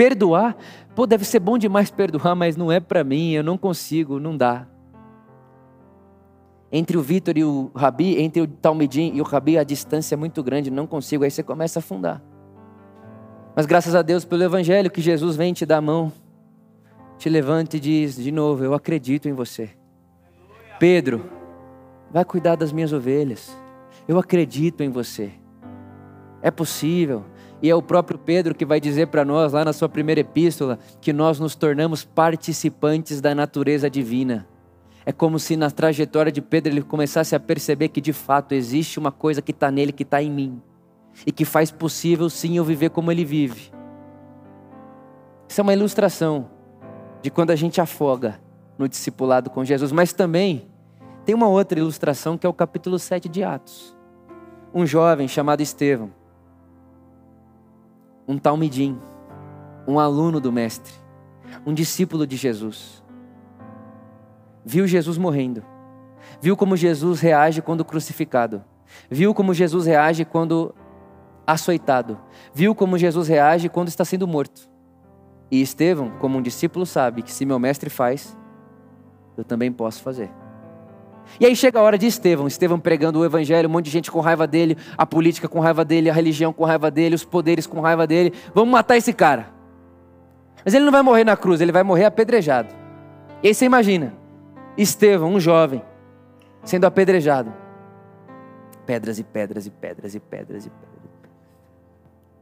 Perdoar, 0.00 0.56
pô, 0.94 1.06
deve 1.06 1.26
ser 1.26 1.40
bom 1.40 1.58
demais 1.58 1.90
perdoar, 1.90 2.34
mas 2.34 2.56
não 2.56 2.72
é 2.72 2.80
para 2.80 3.04
mim, 3.04 3.32
eu 3.32 3.44
não 3.44 3.58
consigo, 3.58 4.18
não 4.18 4.34
dá. 4.34 4.66
Entre 6.72 6.96
o 6.96 7.02
Vitor 7.02 7.36
e 7.36 7.44
o 7.44 7.70
Rabi, 7.76 8.18
entre 8.18 8.40
o 8.40 8.46
Talmidim 8.48 9.12
e 9.14 9.20
o 9.20 9.24
Rabi, 9.24 9.58
a 9.58 9.62
distância 9.62 10.14
é 10.14 10.16
muito 10.16 10.42
grande, 10.42 10.70
não 10.70 10.86
consigo, 10.86 11.22
aí 11.22 11.30
você 11.30 11.42
começa 11.42 11.78
a 11.78 11.80
afundar. 11.80 12.22
Mas 13.54 13.66
graças 13.66 13.94
a 13.94 14.00
Deus 14.00 14.24
pelo 14.24 14.42
Evangelho 14.42 14.90
que 14.90 15.02
Jesus 15.02 15.36
vem 15.36 15.52
te 15.52 15.66
dar 15.66 15.76
a 15.76 15.82
mão, 15.82 16.10
te 17.18 17.28
levanta 17.28 17.76
e 17.76 17.80
diz 17.80 18.16
de 18.16 18.32
novo: 18.32 18.64
Eu 18.64 18.72
acredito 18.72 19.28
em 19.28 19.34
você. 19.34 19.68
Pedro, 20.78 21.26
vai 22.10 22.24
cuidar 22.24 22.56
das 22.56 22.72
minhas 22.72 22.90
ovelhas. 22.90 23.54
Eu 24.08 24.18
acredito 24.18 24.82
em 24.82 24.88
você. 24.88 25.30
É 26.40 26.50
possível. 26.50 27.22
E 27.62 27.68
é 27.68 27.74
o 27.74 27.82
próprio 27.82 28.18
Pedro 28.18 28.54
que 28.54 28.64
vai 28.64 28.80
dizer 28.80 29.08
para 29.08 29.24
nós, 29.24 29.52
lá 29.52 29.64
na 29.64 29.72
sua 29.72 29.88
primeira 29.88 30.20
epístola, 30.20 30.78
que 31.00 31.12
nós 31.12 31.38
nos 31.38 31.54
tornamos 31.54 32.04
participantes 32.04 33.20
da 33.20 33.34
natureza 33.34 33.90
divina. 33.90 34.46
É 35.04 35.12
como 35.12 35.38
se 35.38 35.56
na 35.56 35.70
trajetória 35.70 36.32
de 36.32 36.40
Pedro 36.40 36.72
ele 36.72 36.82
começasse 36.82 37.34
a 37.34 37.40
perceber 37.40 37.88
que 37.88 38.00
de 38.00 38.12
fato 38.12 38.52
existe 38.52 38.98
uma 38.98 39.12
coisa 39.12 39.42
que 39.42 39.50
está 39.50 39.70
nele, 39.70 39.92
que 39.92 40.02
está 40.02 40.22
em 40.22 40.30
mim, 40.30 40.62
e 41.26 41.32
que 41.32 41.44
faz 41.44 41.70
possível 41.70 42.30
sim 42.30 42.56
eu 42.56 42.64
viver 42.64 42.90
como 42.90 43.10
ele 43.10 43.24
vive. 43.24 43.72
Isso 45.48 45.60
é 45.60 45.62
uma 45.62 45.72
ilustração 45.72 46.48
de 47.22 47.30
quando 47.30 47.50
a 47.50 47.56
gente 47.56 47.80
afoga 47.80 48.40
no 48.78 48.88
discipulado 48.88 49.50
com 49.50 49.64
Jesus, 49.64 49.92
mas 49.92 50.12
também 50.12 50.68
tem 51.24 51.34
uma 51.34 51.48
outra 51.48 51.78
ilustração 51.78 52.38
que 52.38 52.46
é 52.46 52.48
o 52.48 52.54
capítulo 52.54 52.98
7 52.98 53.28
de 53.28 53.42
Atos. 53.42 53.96
Um 54.72 54.86
jovem 54.86 55.26
chamado 55.26 55.60
Estevão, 55.60 56.12
um 58.30 58.38
talmidim, 58.38 58.96
um 59.88 59.98
aluno 59.98 60.40
do 60.40 60.52
mestre, 60.52 60.92
um 61.66 61.74
discípulo 61.74 62.24
de 62.24 62.36
Jesus. 62.36 63.02
Viu 64.64 64.86
Jesus 64.86 65.18
morrendo. 65.18 65.64
Viu 66.40 66.56
como 66.56 66.76
Jesus 66.76 67.18
reage 67.18 67.60
quando 67.60 67.84
crucificado. 67.84 68.62
Viu 69.10 69.34
como 69.34 69.52
Jesus 69.52 69.84
reage 69.84 70.24
quando 70.24 70.72
açoitado. 71.44 72.20
Viu 72.54 72.72
como 72.72 72.96
Jesus 72.96 73.26
reage 73.26 73.68
quando 73.68 73.88
está 73.88 74.04
sendo 74.04 74.28
morto. 74.28 74.70
E 75.50 75.60
Estevão, 75.60 76.10
como 76.20 76.38
um 76.38 76.42
discípulo, 76.42 76.86
sabe 76.86 77.22
que 77.22 77.32
se 77.32 77.44
meu 77.44 77.58
mestre 77.58 77.90
faz, 77.90 78.38
eu 79.36 79.42
também 79.42 79.72
posso 79.72 80.02
fazer. 80.02 80.30
E 81.38 81.46
aí 81.46 81.54
chega 81.54 81.78
a 81.78 81.82
hora 81.82 81.96
de 81.96 82.06
Estevão, 82.06 82.46
Estevão 82.46 82.78
pregando 82.78 83.20
o 83.20 83.24
evangelho, 83.24 83.68
um 83.68 83.72
monte 83.72 83.86
de 83.86 83.90
gente 83.90 84.10
com 84.10 84.20
raiva 84.20 84.46
dele, 84.46 84.76
a 84.96 85.06
política 85.06 85.48
com 85.48 85.60
raiva 85.60 85.84
dele, 85.84 86.10
a 86.10 86.12
religião 86.12 86.52
com 86.52 86.64
raiva 86.64 86.90
dele, 86.90 87.14
os 87.14 87.24
poderes 87.24 87.66
com 87.66 87.80
raiva 87.80 88.06
dele. 88.06 88.32
Vamos 88.54 88.70
matar 88.70 88.96
esse 88.96 89.12
cara. 89.12 89.48
Mas 90.64 90.74
ele 90.74 90.84
não 90.84 90.92
vai 90.92 91.02
morrer 91.02 91.24
na 91.24 91.36
cruz, 91.36 91.60
ele 91.60 91.72
vai 91.72 91.82
morrer 91.82 92.04
apedrejado. 92.04 92.74
E 93.42 93.48
aí 93.48 93.54
você 93.54 93.64
imagina, 93.64 94.14
Estevão, 94.76 95.34
um 95.34 95.40
jovem, 95.40 95.82
sendo 96.64 96.84
apedrejado. 96.84 97.52
Pedras 98.84 99.18
e 99.18 99.24
pedras 99.24 99.66
e 99.66 99.70
pedras 99.70 100.14
e 100.14 100.20
pedras 100.20 100.66
e 100.66 100.70
pedras. 100.70 100.90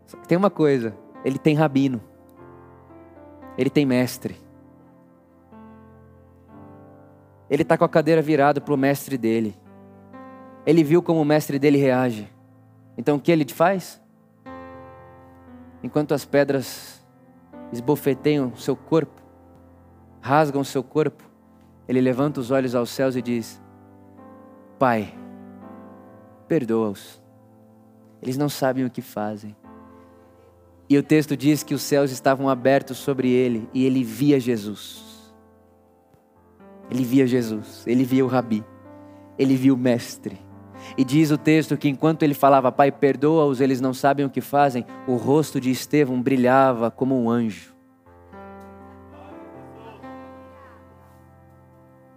Só 0.07 0.17
que 0.17 0.27
tem 0.27 0.39
uma 0.39 0.51
coisa, 0.51 0.95
ele 1.25 1.39
tem 1.39 1.55
rabino 1.55 2.01
ele 3.59 3.69
tem 3.69 3.85
mestre. 3.85 4.37
Ele 7.51 7.63
está 7.63 7.79
com 7.79 7.85
a 7.85 7.89
cadeira 7.89 8.21
virada 8.21 8.61
para 8.61 8.75
o 8.75 8.77
mestre 8.77 9.17
dele. 9.17 9.57
Ele 10.67 10.85
viu 10.85 11.03
como 11.03 11.21
o 11.21 11.25
mestre 11.25 11.59
dele 11.59 11.79
reage. 11.79 12.31
Então 12.97 13.17
o 13.17 13.21
que 13.21 13.33
ele 13.33 13.47
faz? 13.51 14.01
Enquanto 15.83 16.13
as 16.13 16.25
pedras 16.25 17.03
esbofeteiam 17.73 18.55
seu 18.57 18.77
corpo, 18.77 19.23
rasgam 20.21 20.65
seu 20.65 20.83
corpo, 20.83 21.25
ele 21.87 22.01
levanta 22.01 22.41
os 22.41 22.51
olhos 22.51 22.75
aos 22.75 22.91
céus 22.91 23.17
e 23.17 23.23
diz: 23.23 23.63
Pai, 24.79 25.15
perdoa-os. 26.47 27.21
Eles 28.21 28.37
não 28.37 28.49
sabem 28.49 28.85
o 28.85 28.91
que 28.91 29.01
fazem. 29.01 29.57
E 30.91 30.99
o 30.99 31.03
texto 31.03 31.37
diz 31.37 31.63
que 31.63 31.75
os 31.75 31.83
céus 31.83 32.11
estavam 32.11 32.49
abertos 32.49 32.97
sobre 32.99 33.31
ele 33.31 33.69
e 33.73 33.85
ele 33.85 34.03
via 34.03 34.41
Jesus. 34.41 35.08
Ele 36.91 37.05
via 37.05 37.27
Jesus, 37.27 37.85
ele 37.87 38.05
via 38.05 38.25
o 38.25 38.29
rabi, 38.29 38.65
ele 39.39 39.57
via 39.57 39.75
o 39.75 39.77
mestre. 39.77 40.39
E 40.97 41.05
diz 41.05 41.31
o 41.31 41.39
texto 41.39 41.77
que 41.77 41.89
enquanto 41.89 42.23
ele 42.23 42.35
falava, 42.35 42.73
Pai, 42.73 42.91
perdoa-os, 42.91 43.61
eles 43.61 43.81
não 43.81 43.93
sabem 43.93 44.25
o 44.25 44.31
que 44.31 44.41
fazem, 44.41 44.87
o 45.07 45.17
rosto 45.17 45.61
de 45.61 45.71
Estevão 45.71 46.21
brilhava 46.21 46.91
como 46.91 47.21
um 47.21 47.29
anjo. 47.29 47.75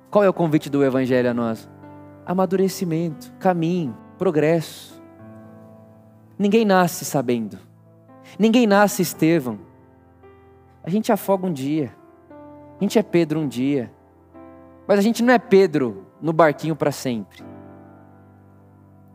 Qual 0.09 0.23
é 0.23 0.29
o 0.29 0.33
convite 0.33 0.69
do 0.69 0.83
Evangelho 0.83 1.29
a 1.29 1.33
nós? 1.33 1.69
Amadurecimento, 2.25 3.31
caminho, 3.39 3.95
progresso. 4.17 5.01
Ninguém 6.37 6.65
nasce 6.65 7.05
sabendo. 7.05 7.57
Ninguém 8.37 8.67
nasce 8.67 9.01
Estevão. 9.01 9.59
A 10.83 10.89
gente 10.89 11.11
afoga 11.11 11.45
um 11.47 11.53
dia. 11.53 11.95
A 12.79 12.83
gente 12.83 12.99
é 12.99 13.03
Pedro 13.03 13.39
um 13.39 13.47
dia. 13.47 13.91
Mas 14.91 14.99
a 14.99 15.03
gente 15.03 15.23
não 15.23 15.33
é 15.33 15.39
Pedro 15.39 16.05
no 16.21 16.33
barquinho 16.33 16.75
para 16.75 16.91
sempre. 16.91 17.41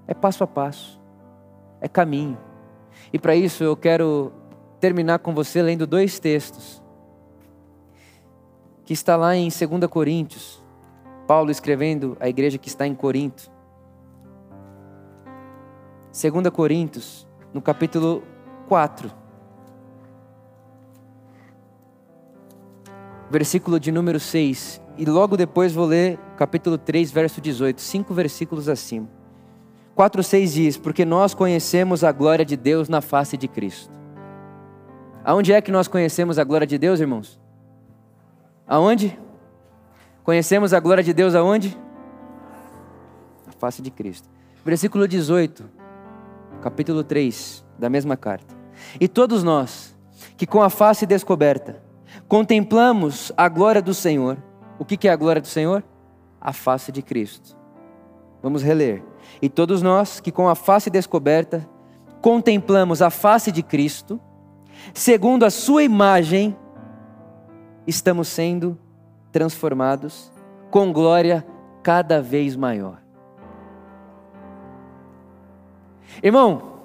É 0.07 0.15
passo 0.15 0.43
a 0.43 0.47
passo. 0.47 0.99
É 1.83 1.87
caminho. 1.87 2.39
E 3.12 3.19
para 3.19 3.37
isso 3.37 3.62
eu 3.62 3.77
quero 3.77 4.33
terminar 4.81 5.19
com 5.19 5.35
você 5.35 5.61
lendo 5.61 5.87
dois 5.87 6.19
textos. 6.19 6.83
Que 8.87 8.95
está 8.95 9.17
lá 9.17 9.37
em 9.37 9.51
2 9.51 9.87
Coríntios. 9.91 10.65
Paulo 11.27 11.51
escrevendo 11.51 12.17
à 12.21 12.27
igreja 12.27 12.57
que 12.57 12.69
está 12.69 12.87
em 12.87 12.95
Corinto. 12.95 13.51
2 16.11 16.49
Coríntios, 16.55 17.29
no 17.53 17.61
capítulo 17.61 18.23
4. 18.67 19.12
Versículo 23.31 23.79
de 23.79 23.93
número 23.93 24.19
6. 24.19 24.86
E 24.99 25.05
logo 25.05 25.37
depois 25.37 25.73
vou 25.73 25.87
ler 25.87 26.19
capítulo 26.37 26.79
3, 26.79 27.11
verso 27.11 27.41
18. 27.41 27.81
Cinco 27.81 28.15
versículos 28.15 28.69
acima. 28.69 29.09
4, 29.95 30.23
6 30.23 30.53
diz: 30.53 30.77
Porque 30.77 31.05
nós 31.05 31.35
conhecemos 31.35 32.05
a 32.05 32.13
glória 32.13 32.45
de 32.45 32.57
Deus 32.57 32.89
na 32.89 33.01
face 33.01 33.37
de 33.37 33.49
Cristo. 33.49 33.91
Aonde 35.25 35.53
é 35.53 35.61
que 35.61 35.73
nós 35.73 35.89
conhecemos 35.89 36.39
a 36.39 36.45
glória 36.45 36.67
de 36.67 36.79
Deus, 36.79 37.01
irmãos? 37.01 37.41
Aonde? 38.67 39.19
Conhecemos 40.23 40.73
a 40.73 40.81
glória 40.81 41.03
de 41.03 41.13
Deus 41.13 41.35
aonde? 41.35 41.77
Na 43.47 43.53
face 43.53 43.81
de 43.83 43.91
Cristo. 43.91 44.29
Versículo 44.65 45.07
18, 45.07 45.65
capítulo 46.61 47.05
3 47.05 47.65
da 47.79 47.89
mesma 47.89 48.17
carta. 48.17 48.55
E 49.01 49.09
todos 49.09 49.43
nós, 49.43 49.97
que 50.37 50.47
com 50.47 50.63
a 50.63 50.71
face 50.71 51.07
descoberta, 51.07 51.81
contemplamos 52.29 53.33
a 53.37 53.49
glória 53.49 53.81
do 53.81 53.95
Senhor. 53.95 54.37
O 54.79 54.85
que 54.85 55.09
é 55.09 55.11
a 55.11 55.17
glória 55.17 55.41
do 55.41 55.49
Senhor? 55.49 55.83
A 56.41 56.53
face 56.53 56.93
de 56.93 57.03
Cristo. 57.03 57.57
Vamos 58.43 58.62
reler. 58.62 59.03
E 59.41 59.49
todos 59.49 59.83
nós, 59.83 60.21
que 60.21 60.31
com 60.31 60.49
a 60.49 60.55
face 60.55 60.91
descoberta, 60.91 61.69
contemplamos 62.21 63.03
a 63.03 63.11
face 63.11 63.51
de 63.51 63.62
Cristo, 63.62 64.21
segundo 64.93 65.45
a 65.45 65.51
Sua 65.51 65.83
imagem, 65.83 66.57
estamos 67.87 68.29
sendo 68.29 68.79
transformados 69.33 70.33
com 70.71 70.93
glória 70.93 71.47
cada 71.83 72.21
vez 72.21 72.57
maior. 72.57 73.01
Irmão, 76.23 76.77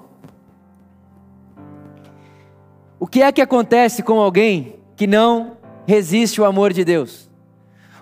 O 3.02 3.06
que 3.08 3.20
é 3.20 3.32
que 3.32 3.42
acontece 3.42 4.00
com 4.00 4.20
alguém 4.20 4.76
que 4.94 5.08
não 5.08 5.56
resiste 5.84 6.38
ao 6.38 6.46
amor 6.46 6.72
de 6.72 6.84
Deus? 6.84 7.28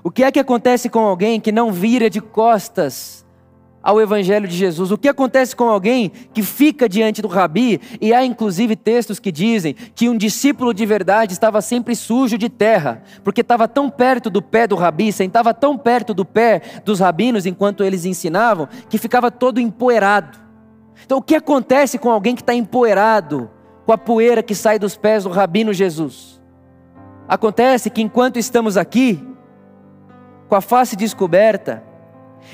O 0.02 0.10
que 0.10 0.24
é 0.24 0.32
que 0.32 0.38
acontece 0.38 0.88
com 0.88 1.00
alguém 1.00 1.40
que 1.40 1.52
não 1.52 1.72
vira 1.72 2.08
de 2.08 2.20
costas 2.20 3.24
ao 3.82 4.00
Evangelho 4.00 4.48
de 4.48 4.56
Jesus? 4.56 4.90
O 4.90 4.98
que 4.98 5.08
acontece 5.08 5.54
com 5.54 5.68
alguém 5.68 6.10
que 6.32 6.42
fica 6.42 6.88
diante 6.88 7.20
do 7.20 7.28
rabi? 7.28 7.80
E 8.00 8.12
há 8.12 8.24
inclusive 8.24 8.76
textos 8.76 9.18
que 9.18 9.30
dizem 9.30 9.74
que 9.94 10.08
um 10.08 10.16
discípulo 10.16 10.72
de 10.72 10.86
verdade 10.86 11.32
estava 11.32 11.60
sempre 11.60 11.94
sujo 11.94 12.38
de 12.38 12.48
terra, 12.48 13.02
porque 13.22 13.42
estava 13.42 13.68
tão 13.68 13.90
perto 13.90 14.30
do 14.30 14.40
pé 14.40 14.66
do 14.66 14.74
rabi, 14.74 15.12
sentava 15.12 15.52
tão 15.52 15.76
perto 15.76 16.14
do 16.14 16.24
pé 16.24 16.62
dos 16.84 17.00
rabinos 17.00 17.46
enquanto 17.46 17.84
eles 17.84 18.04
ensinavam, 18.04 18.68
que 18.88 18.98
ficava 18.98 19.30
todo 19.30 19.60
empoeirado. 19.60 20.38
Então, 21.04 21.18
o 21.18 21.22
que 21.22 21.34
acontece 21.34 21.98
com 21.98 22.10
alguém 22.10 22.34
que 22.34 22.42
está 22.42 22.54
empoeirado? 22.54 23.50
com 23.90 23.94
a 23.94 23.98
poeira 23.98 24.40
que 24.40 24.54
sai 24.54 24.78
dos 24.78 24.96
pés 24.96 25.24
do 25.24 25.30
rabino 25.30 25.72
Jesus. 25.72 26.40
Acontece 27.26 27.90
que 27.90 28.00
enquanto 28.00 28.38
estamos 28.38 28.76
aqui, 28.76 29.20
com 30.50 30.56
a 30.56 30.60
face 30.60 30.96
descoberta, 30.96 31.82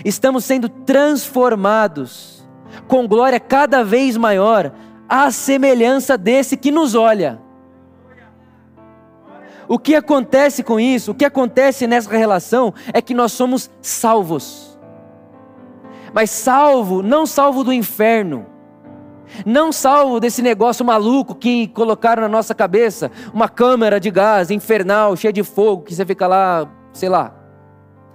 estamos 0.05 0.45
sendo 0.45 0.69
transformados 0.69 2.47
com 2.87 3.09
glória 3.09 3.41
cada 3.41 3.83
vez 3.83 4.19
maior, 4.19 4.71
à 5.09 5.31
semelhança 5.31 6.19
desse 6.19 6.59
que 6.59 6.71
nos 6.71 6.95
olha. 6.95 7.41
O 9.67 9.79
que 9.79 9.95
acontece 9.95 10.63
com 10.63 10.79
isso? 10.79 11.13
O 11.13 11.15
que 11.15 11.25
acontece 11.25 11.87
nessa 11.87 12.11
relação 12.15 12.75
é 12.93 13.01
que 13.01 13.15
nós 13.15 13.33
somos 13.33 13.71
salvos. 13.81 14.79
Mas 16.13 16.31
salvo, 16.31 17.03
não 17.03 17.25
salvo 17.25 17.65
do 17.65 17.73
inferno, 17.73 18.47
Não 19.45 19.73
salvo 19.73 20.21
desse 20.21 20.41
negócio 20.41 20.85
maluco 20.85 21.35
que 21.35 21.67
colocaram 21.69 22.23
na 22.23 22.29
nossa 22.29 22.55
cabeça, 22.55 23.11
uma 23.35 23.49
câmara 23.49 23.99
de 23.99 24.11
gás 24.11 24.51
infernal, 24.53 25.17
cheia 25.17 25.33
de 25.33 25.43
fogo, 25.43 25.83
que 25.83 25.95
você 25.95 26.07
fica 26.07 26.29
lá, 26.29 26.71
sei 26.93 27.09
lá. 27.09 27.36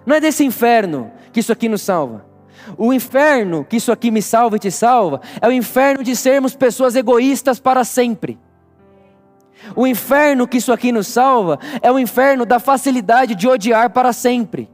Não 0.06 0.16
é 0.16 0.20
desse 0.20 0.44
inferno 0.44 1.12
que 1.32 1.40
isso 1.40 1.52
aqui 1.52 1.70
nos 1.70 1.82
salva. 1.82 2.26
O 2.78 2.94
inferno 2.94 3.66
que 3.66 3.78
isso 3.78 3.92
aqui 3.92 4.12
me 4.12 4.22
salva 4.22 4.56
e 4.56 4.60
te 4.60 4.72
salva 4.72 5.22
é 5.42 5.48
o 5.48 5.52
inferno 5.52 6.04
de 6.04 6.16
sermos 6.16 6.56
pessoas 6.56 6.96
egoístas 6.96 7.60
para 7.60 7.84
sempre. 7.84 8.40
O 9.76 9.86
inferno 9.86 10.48
que 10.48 10.58
isso 10.58 10.74
aqui 10.74 10.92
nos 10.92 11.08
salva 11.08 11.60
é 11.82 11.92
o 11.92 12.00
inferno 12.00 12.46
da 12.46 12.60
facilidade 12.60 13.36
de 13.36 13.48
odiar 13.48 13.92
para 13.92 14.12
sempre. 14.12 14.70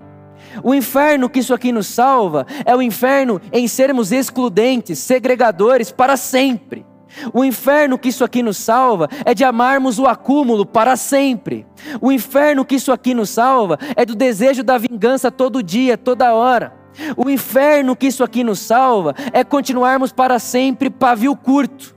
O 0.63 0.73
inferno 0.73 1.29
que 1.29 1.39
isso 1.39 1.53
aqui 1.53 1.71
nos 1.71 1.87
salva 1.87 2.45
é 2.65 2.75
o 2.75 2.81
inferno 2.81 3.41
em 3.51 3.67
sermos 3.67 4.11
excludentes, 4.11 4.99
segregadores 4.99 5.91
para 5.91 6.17
sempre. 6.17 6.85
O 7.33 7.43
inferno 7.43 7.97
que 7.97 8.09
isso 8.09 8.23
aqui 8.23 8.43
nos 8.43 8.57
salva 8.57 9.09
é 9.25 9.33
de 9.33 9.43
amarmos 9.43 9.99
o 9.99 10.05
acúmulo 10.05 10.65
para 10.65 10.95
sempre. 10.95 11.65
O 12.01 12.11
inferno 12.11 12.65
que 12.65 12.75
isso 12.75 12.91
aqui 12.91 13.13
nos 13.13 13.29
salva 13.29 13.77
é 13.95 14.05
do 14.05 14.15
desejo 14.15 14.63
da 14.63 14.77
vingança 14.77 15.31
todo 15.31 15.63
dia, 15.63 15.97
toda 15.97 16.33
hora. 16.33 16.73
O 17.15 17.29
inferno 17.29 17.95
que 17.95 18.07
isso 18.07 18.23
aqui 18.23 18.43
nos 18.43 18.59
salva 18.59 19.13
é 19.31 19.43
continuarmos 19.43 20.11
para 20.11 20.39
sempre 20.39 20.89
pavio 20.89 21.35
curto. 21.35 21.95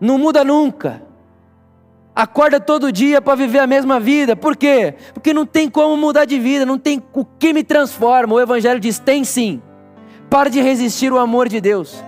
Não 0.00 0.18
muda 0.18 0.44
nunca. 0.44 1.02
Acorda 2.14 2.58
todo 2.58 2.90
dia 2.90 3.20
para 3.20 3.34
viver 3.34 3.58
a 3.58 3.66
mesma 3.66 4.00
vida. 4.00 4.34
Por 4.34 4.56
quê? 4.56 4.94
Porque 5.12 5.34
não 5.34 5.44
tem 5.44 5.68
como 5.68 5.96
mudar 5.98 6.24
de 6.24 6.38
vida, 6.38 6.64
não 6.64 6.78
tem 6.78 7.02
o 7.12 7.24
que 7.24 7.52
me 7.52 7.62
transforma. 7.62 8.34
O 8.34 8.40
Evangelho 8.40 8.80
diz: 8.80 8.98
tem 8.98 9.22
sim. 9.22 9.60
Pare 10.30 10.48
de 10.48 10.60
resistir 10.60 11.12
o 11.12 11.18
amor 11.18 11.48
de 11.48 11.60
Deus. 11.60 12.02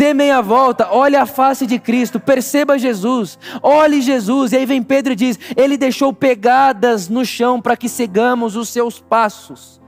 Dê 0.00 0.14
meia 0.14 0.40
volta, 0.40 0.90
olhe 0.90 1.14
a 1.14 1.26
face 1.26 1.66
de 1.66 1.78
Cristo, 1.78 2.18
perceba 2.18 2.78
Jesus, 2.78 3.38
olhe 3.62 4.00
Jesus. 4.00 4.50
E 4.50 4.56
aí 4.56 4.64
vem 4.64 4.82
Pedro 4.82 5.12
e 5.12 5.14
diz: 5.14 5.38
Ele 5.54 5.76
deixou 5.76 6.10
pegadas 6.10 7.06
no 7.06 7.22
chão 7.22 7.60
para 7.60 7.76
que 7.76 7.86
sigamos 7.86 8.56
os 8.56 8.70
seus 8.70 8.98
passos. 8.98 9.78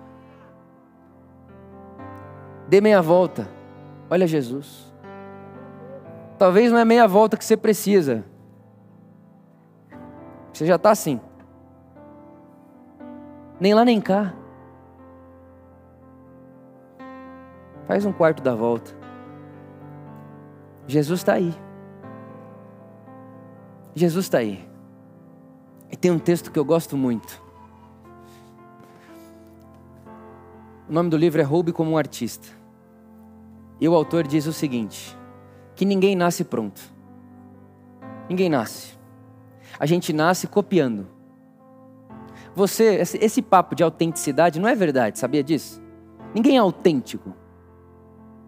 Dê 2.69 2.79
meia 2.79 3.01
volta, 3.01 3.49
olha 4.11 4.27
Jesus. 4.27 4.93
Talvez 6.39 6.71
não 6.71 6.79
é 6.79 6.85
meia 6.85 7.09
volta 7.09 7.35
que 7.35 7.45
você 7.47 7.57
precisa, 7.57 8.23
você 10.53 10.67
já 10.67 10.77
está 10.77 10.91
assim. 10.91 11.19
Nem 13.59 13.73
lá 13.73 13.83
nem 13.83 13.99
cá. 13.99 14.35
Faz 17.87 18.05
um 18.05 18.13
quarto 18.13 18.43
da 18.43 18.55
volta. 18.55 19.02
Jesus 20.93 21.21
está 21.21 21.33
aí. 21.33 21.55
Jesus 23.95 24.27
está 24.27 24.39
aí. 24.39 24.63
E 25.91 25.97
tem 25.97 26.11
um 26.11 26.19
texto 26.19 26.53
que 26.53 26.59
eu 26.59 26.65
gosto 26.67 26.99
muito. 26.99 27.43
O 30.87 30.93
nome 30.93 31.09
do 31.09 31.17
livro 31.17 31.41
é 31.41 31.45
Roube 31.45 31.73
como 31.73 31.93
um 31.93 31.97
Artista. 31.97 32.47
E 33.81 33.89
o 33.89 33.95
autor 33.95 34.27
diz 34.27 34.47
o 34.47 34.53
seguinte: 34.53 35.17
que 35.75 35.87
ninguém 35.87 36.15
nasce 36.15 36.45
pronto. 36.45 36.83
Ninguém 38.29 38.51
nasce. 38.51 38.93
A 39.79 39.87
gente 39.87 40.13
nasce 40.13 40.47
copiando. 40.47 41.07
Você, 42.55 43.03
esse 43.19 43.41
papo 43.41 43.75
de 43.75 43.83
autenticidade 43.83 44.61
não 44.61 44.69
é 44.69 44.75
verdade, 44.75 45.19
sabia 45.19 45.43
disso? 45.43 45.83
Ninguém 46.35 46.57
é 46.57 46.61
autêntico. 46.61 47.35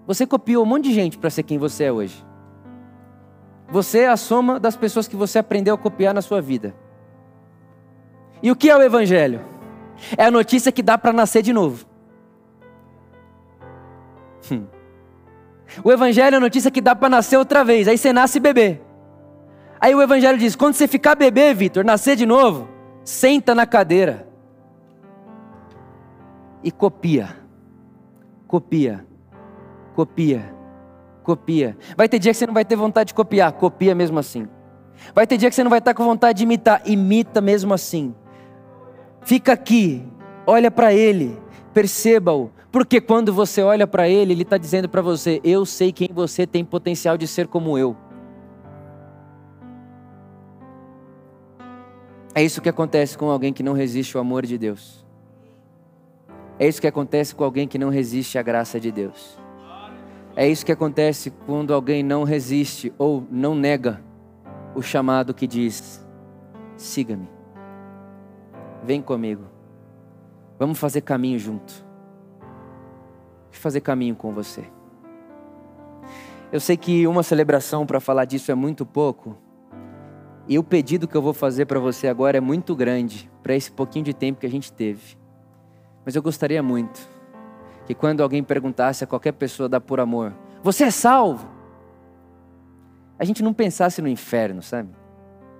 Você 0.07 0.26
copiou 0.26 0.62
um 0.62 0.66
monte 0.66 0.85
de 0.85 0.92
gente 0.92 1.16
para 1.16 1.30
ser 1.30 1.42
quem 1.42 1.57
você 1.57 1.85
é 1.85 1.92
hoje. 1.92 2.22
Você 3.75 4.03
é 4.03 4.09
a 4.09 4.17
soma 4.17 4.61
das 4.61 4.77
pessoas 4.77 5.09
que 5.09 5.17
você 5.17 5.37
aprendeu 5.37 5.75
a 5.75 5.79
copiar 5.79 6.15
na 6.15 6.23
sua 6.23 6.41
vida. 6.41 6.73
E 8.41 8.49
o 8.49 8.55
que 8.55 8.71
é 8.71 8.77
o 8.77 8.81
Evangelho? 8.81 9.41
É 10.17 10.27
a 10.27 10.31
notícia 10.31 10.71
que 10.71 10.81
dá 10.81 10.97
para 10.97 11.13
nascer 11.13 11.43
de 11.43 11.53
novo. 11.53 11.85
Hum. 14.53 14.65
O 15.83 15.91
Evangelho 15.91 16.35
é 16.35 16.37
a 16.37 16.41
notícia 16.41 16.71
que 16.71 16.81
dá 16.81 16.95
para 16.95 17.09
nascer 17.09 17.37
outra 17.37 17.65
vez. 17.65 17.89
Aí 17.89 17.99
você 17.99 18.13
nasce 18.13 18.39
bebê. 18.39 18.81
Aí 19.81 19.93
o 19.93 20.01
Evangelho 20.01 20.39
diz: 20.39 20.55
quando 20.55 20.75
você 20.75 20.87
ficar 20.87 21.17
bebê, 21.17 21.53
Vitor, 21.53 21.85
nascer 21.85 22.15
de 22.15 22.27
novo, 22.27 22.69
senta 23.03 23.57
na 23.57 23.67
cadeira 23.67 24.29
e 26.63 26.71
copia, 26.71 27.37
copia, 28.47 29.05
copia, 29.97 30.55
copia. 31.25 31.77
Vai 31.97 32.09
ter 32.09 32.21
dia 32.21 32.31
que 32.31 32.39
você 32.39 32.47
não 32.47 32.55
vai 32.55 32.65
ter 32.65 32.77
vontade 32.77 33.09
de 33.09 33.15
copiar, 33.15 33.51
copia 33.53 33.95
mesmo 33.95 34.19
assim. 34.19 34.47
Vai 35.13 35.27
ter 35.27 35.37
dia 35.37 35.49
que 35.49 35.57
você 35.57 35.65
não 35.65 35.71
vai 35.71 35.81
estar 35.81 35.95
com 35.95 36.05
vontade 36.05 36.39
de 36.39 36.45
imitar, 36.45 36.83
imita 36.85 37.41
mesmo 37.41 37.75
assim. 37.75 38.15
Fica 39.23 39.53
aqui, 39.53 40.07
olha 40.47 40.71
para 40.71 40.93
ele, 40.95 41.37
perceba-o, 41.73 42.51
porque 42.71 43.01
quando 43.01 43.33
você 43.33 43.63
olha 43.63 43.87
para 43.87 44.09
ele, 44.09 44.33
ele 44.33 44.43
está 44.43 44.59
dizendo 44.59 44.89
para 44.89 45.03
você: 45.03 45.41
Eu 45.43 45.65
sei 45.65 45.91
quem 45.93 46.09
você 46.13 46.47
tem 46.47 46.65
potencial 46.65 47.17
de 47.17 47.27
ser 47.27 47.49
como 47.49 47.77
eu. 47.79 47.97
É 52.35 52.43
isso 52.43 52.61
que 52.61 52.69
acontece 52.69 53.17
com 53.17 53.31
alguém 53.31 53.53
que 53.53 53.63
não 53.63 53.73
resiste 53.73 54.17
ao 54.17 54.21
amor 54.21 54.45
de 54.45 54.59
Deus. 54.59 55.05
É 56.59 56.67
isso 56.67 56.81
que 56.81 56.87
acontece 56.87 57.35
com 57.35 57.45
alguém 57.45 57.67
que 57.67 57.79
não 57.79 57.89
resiste 57.89 58.39
à 58.39 58.43
graça 58.43 58.81
de 58.81 58.91
Deus. 58.91 59.43
É 60.37 60.49
isso 60.49 60.66
que 60.66 60.73
acontece 60.73 61.31
quando 61.47 61.73
alguém 61.73 62.03
não 62.03 62.25
resiste 62.25 62.92
ou 62.99 63.25
não 63.31 63.55
nega 63.55 64.03
o 64.75 64.83
chamado 64.83 65.33
que 65.33 65.47
diz: 65.47 66.05
siga-me, 66.77 67.29
vem 68.83 69.01
comigo, 69.01 69.44
vamos 70.59 70.79
fazer 70.79 71.03
caminho 71.03 71.38
junto. 71.38 71.85
Fazer 73.53 73.81
caminho 73.81 74.16
com 74.16 74.33
você. 74.33 74.64
Eu 76.53 76.61
sei 76.61 76.77
que 76.77 77.07
uma 77.07 77.23
celebração 77.23 77.87
para 77.87 78.01
falar 78.01 78.25
disso 78.25 78.51
é 78.51 78.55
muito 78.55 78.85
pouco, 78.85 79.38
e 80.49 80.59
o 80.59 80.64
pedido 80.64 81.07
que 81.07 81.16
eu 81.16 81.23
vou 81.23 81.33
fazer 81.33 81.64
para 81.64 81.79
você 81.79 82.09
agora 82.09 82.37
é 82.37 82.40
muito 82.40 82.75
grande, 82.75 83.31
para 83.42 83.55
esse 83.55 83.70
pouquinho 83.70 84.05
de 84.05 84.12
tempo 84.12 84.40
que 84.40 84.47
a 84.47 84.51
gente 84.51 84.73
teve. 84.73 85.16
Mas 86.05 86.14
eu 86.14 86.23
gostaria 86.23 86.62
muito 86.62 87.13
que 87.87 87.94
quando 87.94 88.23
alguém 88.23 88.42
perguntasse 88.42 89.05
a 89.05 89.07
qualquer 89.07 89.33
pessoa 89.33 89.68
da 89.68 89.81
Por 89.81 90.01
Amor, 90.01 90.33
você 90.62 90.85
é 90.85 90.90
salvo? 90.90 91.49
A 93.18 93.25
gente 93.25 93.42
não 93.42 93.53
pensasse 93.53 94.01
no 94.01 94.09
inferno, 94.09 94.62
sabe? 94.62 94.88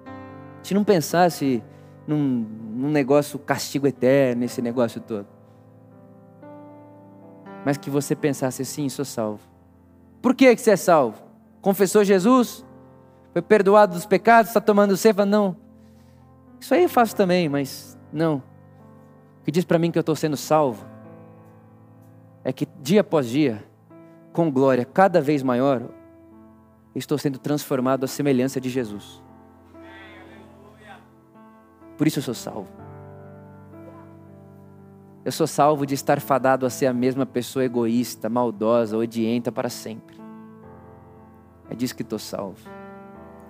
A 0.07 0.57
gente 0.57 0.75
não 0.75 0.85
pensasse 0.85 1.63
num, 2.07 2.19
num 2.19 2.91
negócio 2.91 3.39
castigo 3.39 3.87
eterno, 3.87 4.45
esse 4.45 4.63
negócio 4.63 5.01
todo. 5.01 5.27
Mas 7.65 7.77
que 7.77 7.91
você 7.91 8.17
pensasse 8.17 8.63
assim, 8.63 8.89
sou 8.89 9.05
salvo. 9.05 9.41
Por 10.21 10.35
que, 10.35 10.55
que 10.55 10.61
você 10.61 10.73
é 10.73 10.77
salvo? 10.77 11.23
Confessou 11.61 12.03
Jesus? 12.03 12.65
Foi 13.33 13.43
perdoado 13.43 13.95
dos 13.95 14.07
pecados, 14.07 14.51
está 14.51 14.61
tomando 14.61 14.97
cefa? 14.97 15.27
Não. 15.27 15.57
Isso 16.59 16.73
aí 16.73 16.85
eu 16.85 16.89
faço 16.89 17.15
também, 17.15 17.49
mas 17.49 17.99
não. 18.13 18.37
O 19.41 19.45
que 19.45 19.51
diz 19.51 19.65
para 19.65 19.79
mim 19.79 19.91
que 19.91 19.99
eu 19.99 20.01
estou 20.01 20.17
sendo 20.17 20.37
salvo 20.37 20.94
é 22.45 22.53
que 22.53 22.67
dia 22.81 23.01
após 23.01 23.27
dia, 23.27 23.65
com 24.33 24.51
glória 24.51 24.85
cada 24.85 25.21
vez 25.21 25.43
maior, 25.43 25.89
estou 26.95 27.19
sendo 27.19 27.39
transformado 27.39 28.05
à 28.05 28.07
semelhança 28.07 28.61
de 28.61 28.69
Jesus. 28.69 29.23
Por 31.97 32.07
isso 32.07 32.19
eu 32.19 32.23
sou 32.23 32.35
salvo. 32.35 32.69
Eu 35.25 35.33
sou 35.33 35.47
salvo 35.47 35.87
de 35.87 35.95
estar 35.95 36.21
fadado 36.21 36.67
a 36.67 36.71
ser 36.71 36.87
a 36.87 36.93
mesma 36.93 37.25
pessoa 37.25 37.65
egoísta, 37.65 38.29
maldosa, 38.29 38.99
odienta 38.99 39.51
para 39.51 39.71
sempre. 39.71 40.17
É 41.71 41.75
disso 41.75 41.97
que 41.97 42.03
estou 42.03 42.19
salvo. 42.19 42.69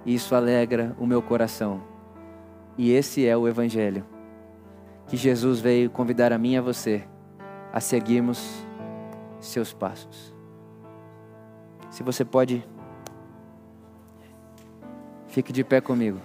Isso 0.06 0.34
alegra 0.34 0.94
o 1.00 1.06
meu 1.06 1.20
coração. 1.20 1.82
E 2.78 2.92
esse 2.92 3.26
é 3.26 3.36
o 3.36 3.48
Evangelho 3.48 4.06
que 5.06 5.16
Jesus 5.16 5.60
veio 5.60 5.90
convidar 5.90 6.32
a 6.32 6.38
mim 6.38 6.52
e 6.52 6.56
a 6.56 6.62
você 6.62 7.04
a 7.72 7.80
seguirmos 7.80 8.63
seus 9.46 9.72
passos. 9.72 10.34
Se 11.90 12.02
você 12.02 12.24
pode, 12.24 12.66
fique 15.28 15.52
de 15.52 15.62
pé 15.62 15.80
comigo. 15.80 16.18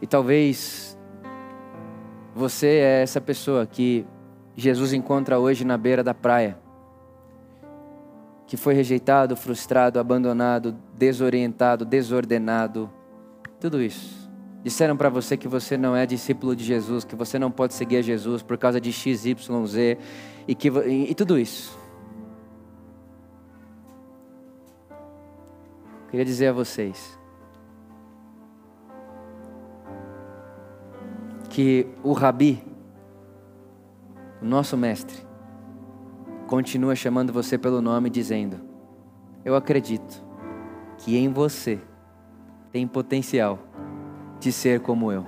E 0.00 0.06
talvez 0.06 0.96
você 2.34 2.66
é 2.66 3.02
essa 3.02 3.20
pessoa 3.20 3.66
que 3.66 4.06
Jesus 4.54 4.92
encontra 4.92 5.38
hoje 5.38 5.64
na 5.64 5.76
beira 5.76 6.04
da 6.04 6.12
praia 6.12 6.58
que 8.46 8.56
foi 8.56 8.74
rejeitado, 8.74 9.36
frustrado, 9.36 9.98
abandonado, 9.98 10.76
desorientado, 10.94 11.84
desordenado, 11.84 12.88
tudo 13.60 13.82
isso. 13.82 14.25
Disseram 14.66 14.96
para 14.96 15.08
você 15.08 15.36
que 15.36 15.46
você 15.46 15.78
não 15.78 15.94
é 15.94 16.04
discípulo 16.04 16.56
de 16.56 16.64
Jesus, 16.64 17.04
que 17.04 17.14
você 17.14 17.38
não 17.38 17.52
pode 17.52 17.72
seguir 17.72 17.98
a 17.98 18.02
Jesus 18.02 18.42
por 18.42 18.58
causa 18.58 18.80
de 18.80 18.92
X, 18.92 19.24
Y, 19.24 19.64
Z 19.64 19.96
e, 20.48 20.56
que, 20.56 20.66
e, 20.68 21.14
tudo 21.14 21.38
isso. 21.38 21.78
Queria 26.10 26.24
dizer 26.24 26.48
a 26.48 26.52
vocês 26.52 27.16
que 31.48 31.86
o 32.02 32.12
Rabi, 32.12 32.60
o 34.42 34.44
nosso 34.44 34.76
mestre, 34.76 35.24
continua 36.48 36.96
chamando 36.96 37.32
você 37.32 37.56
pelo 37.56 37.80
nome, 37.80 38.10
dizendo: 38.10 38.60
Eu 39.44 39.54
acredito 39.54 40.20
que 40.98 41.16
em 41.16 41.32
você 41.32 41.78
tem 42.72 42.84
potencial 42.84 43.60
de 44.38 44.52
ser 44.52 44.80
como 44.80 45.10
eu. 45.10 45.26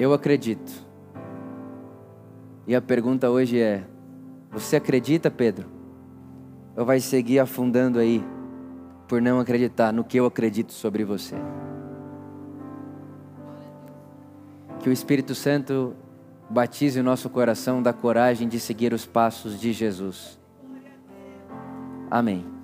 Eu 0.00 0.14
acredito. 0.14 0.72
E 2.66 2.74
a 2.74 2.80
pergunta 2.80 3.28
hoje 3.28 3.60
é: 3.60 3.84
você 4.50 4.76
acredita, 4.76 5.30
Pedro? 5.30 5.68
Ou 6.74 6.86
vai 6.86 7.00
seguir 7.00 7.38
afundando 7.38 7.98
aí 7.98 8.24
por 9.06 9.20
não 9.20 9.38
acreditar 9.38 9.92
no 9.92 10.02
que 10.02 10.18
eu 10.18 10.24
acredito 10.24 10.72
sobre 10.72 11.04
você? 11.04 11.36
Que 14.82 14.88
o 14.88 14.92
Espírito 14.92 15.34
Santo 15.34 15.94
batize 16.48 16.98
o 16.98 17.02
nosso 17.02 17.30
coração 17.30 17.82
da 17.82 17.92
coragem 17.92 18.48
de 18.48 18.58
seguir 18.58 18.92
os 18.92 19.06
passos 19.06 19.60
de 19.60 19.72
Jesus. 19.72 20.38
Amém. 22.10 22.59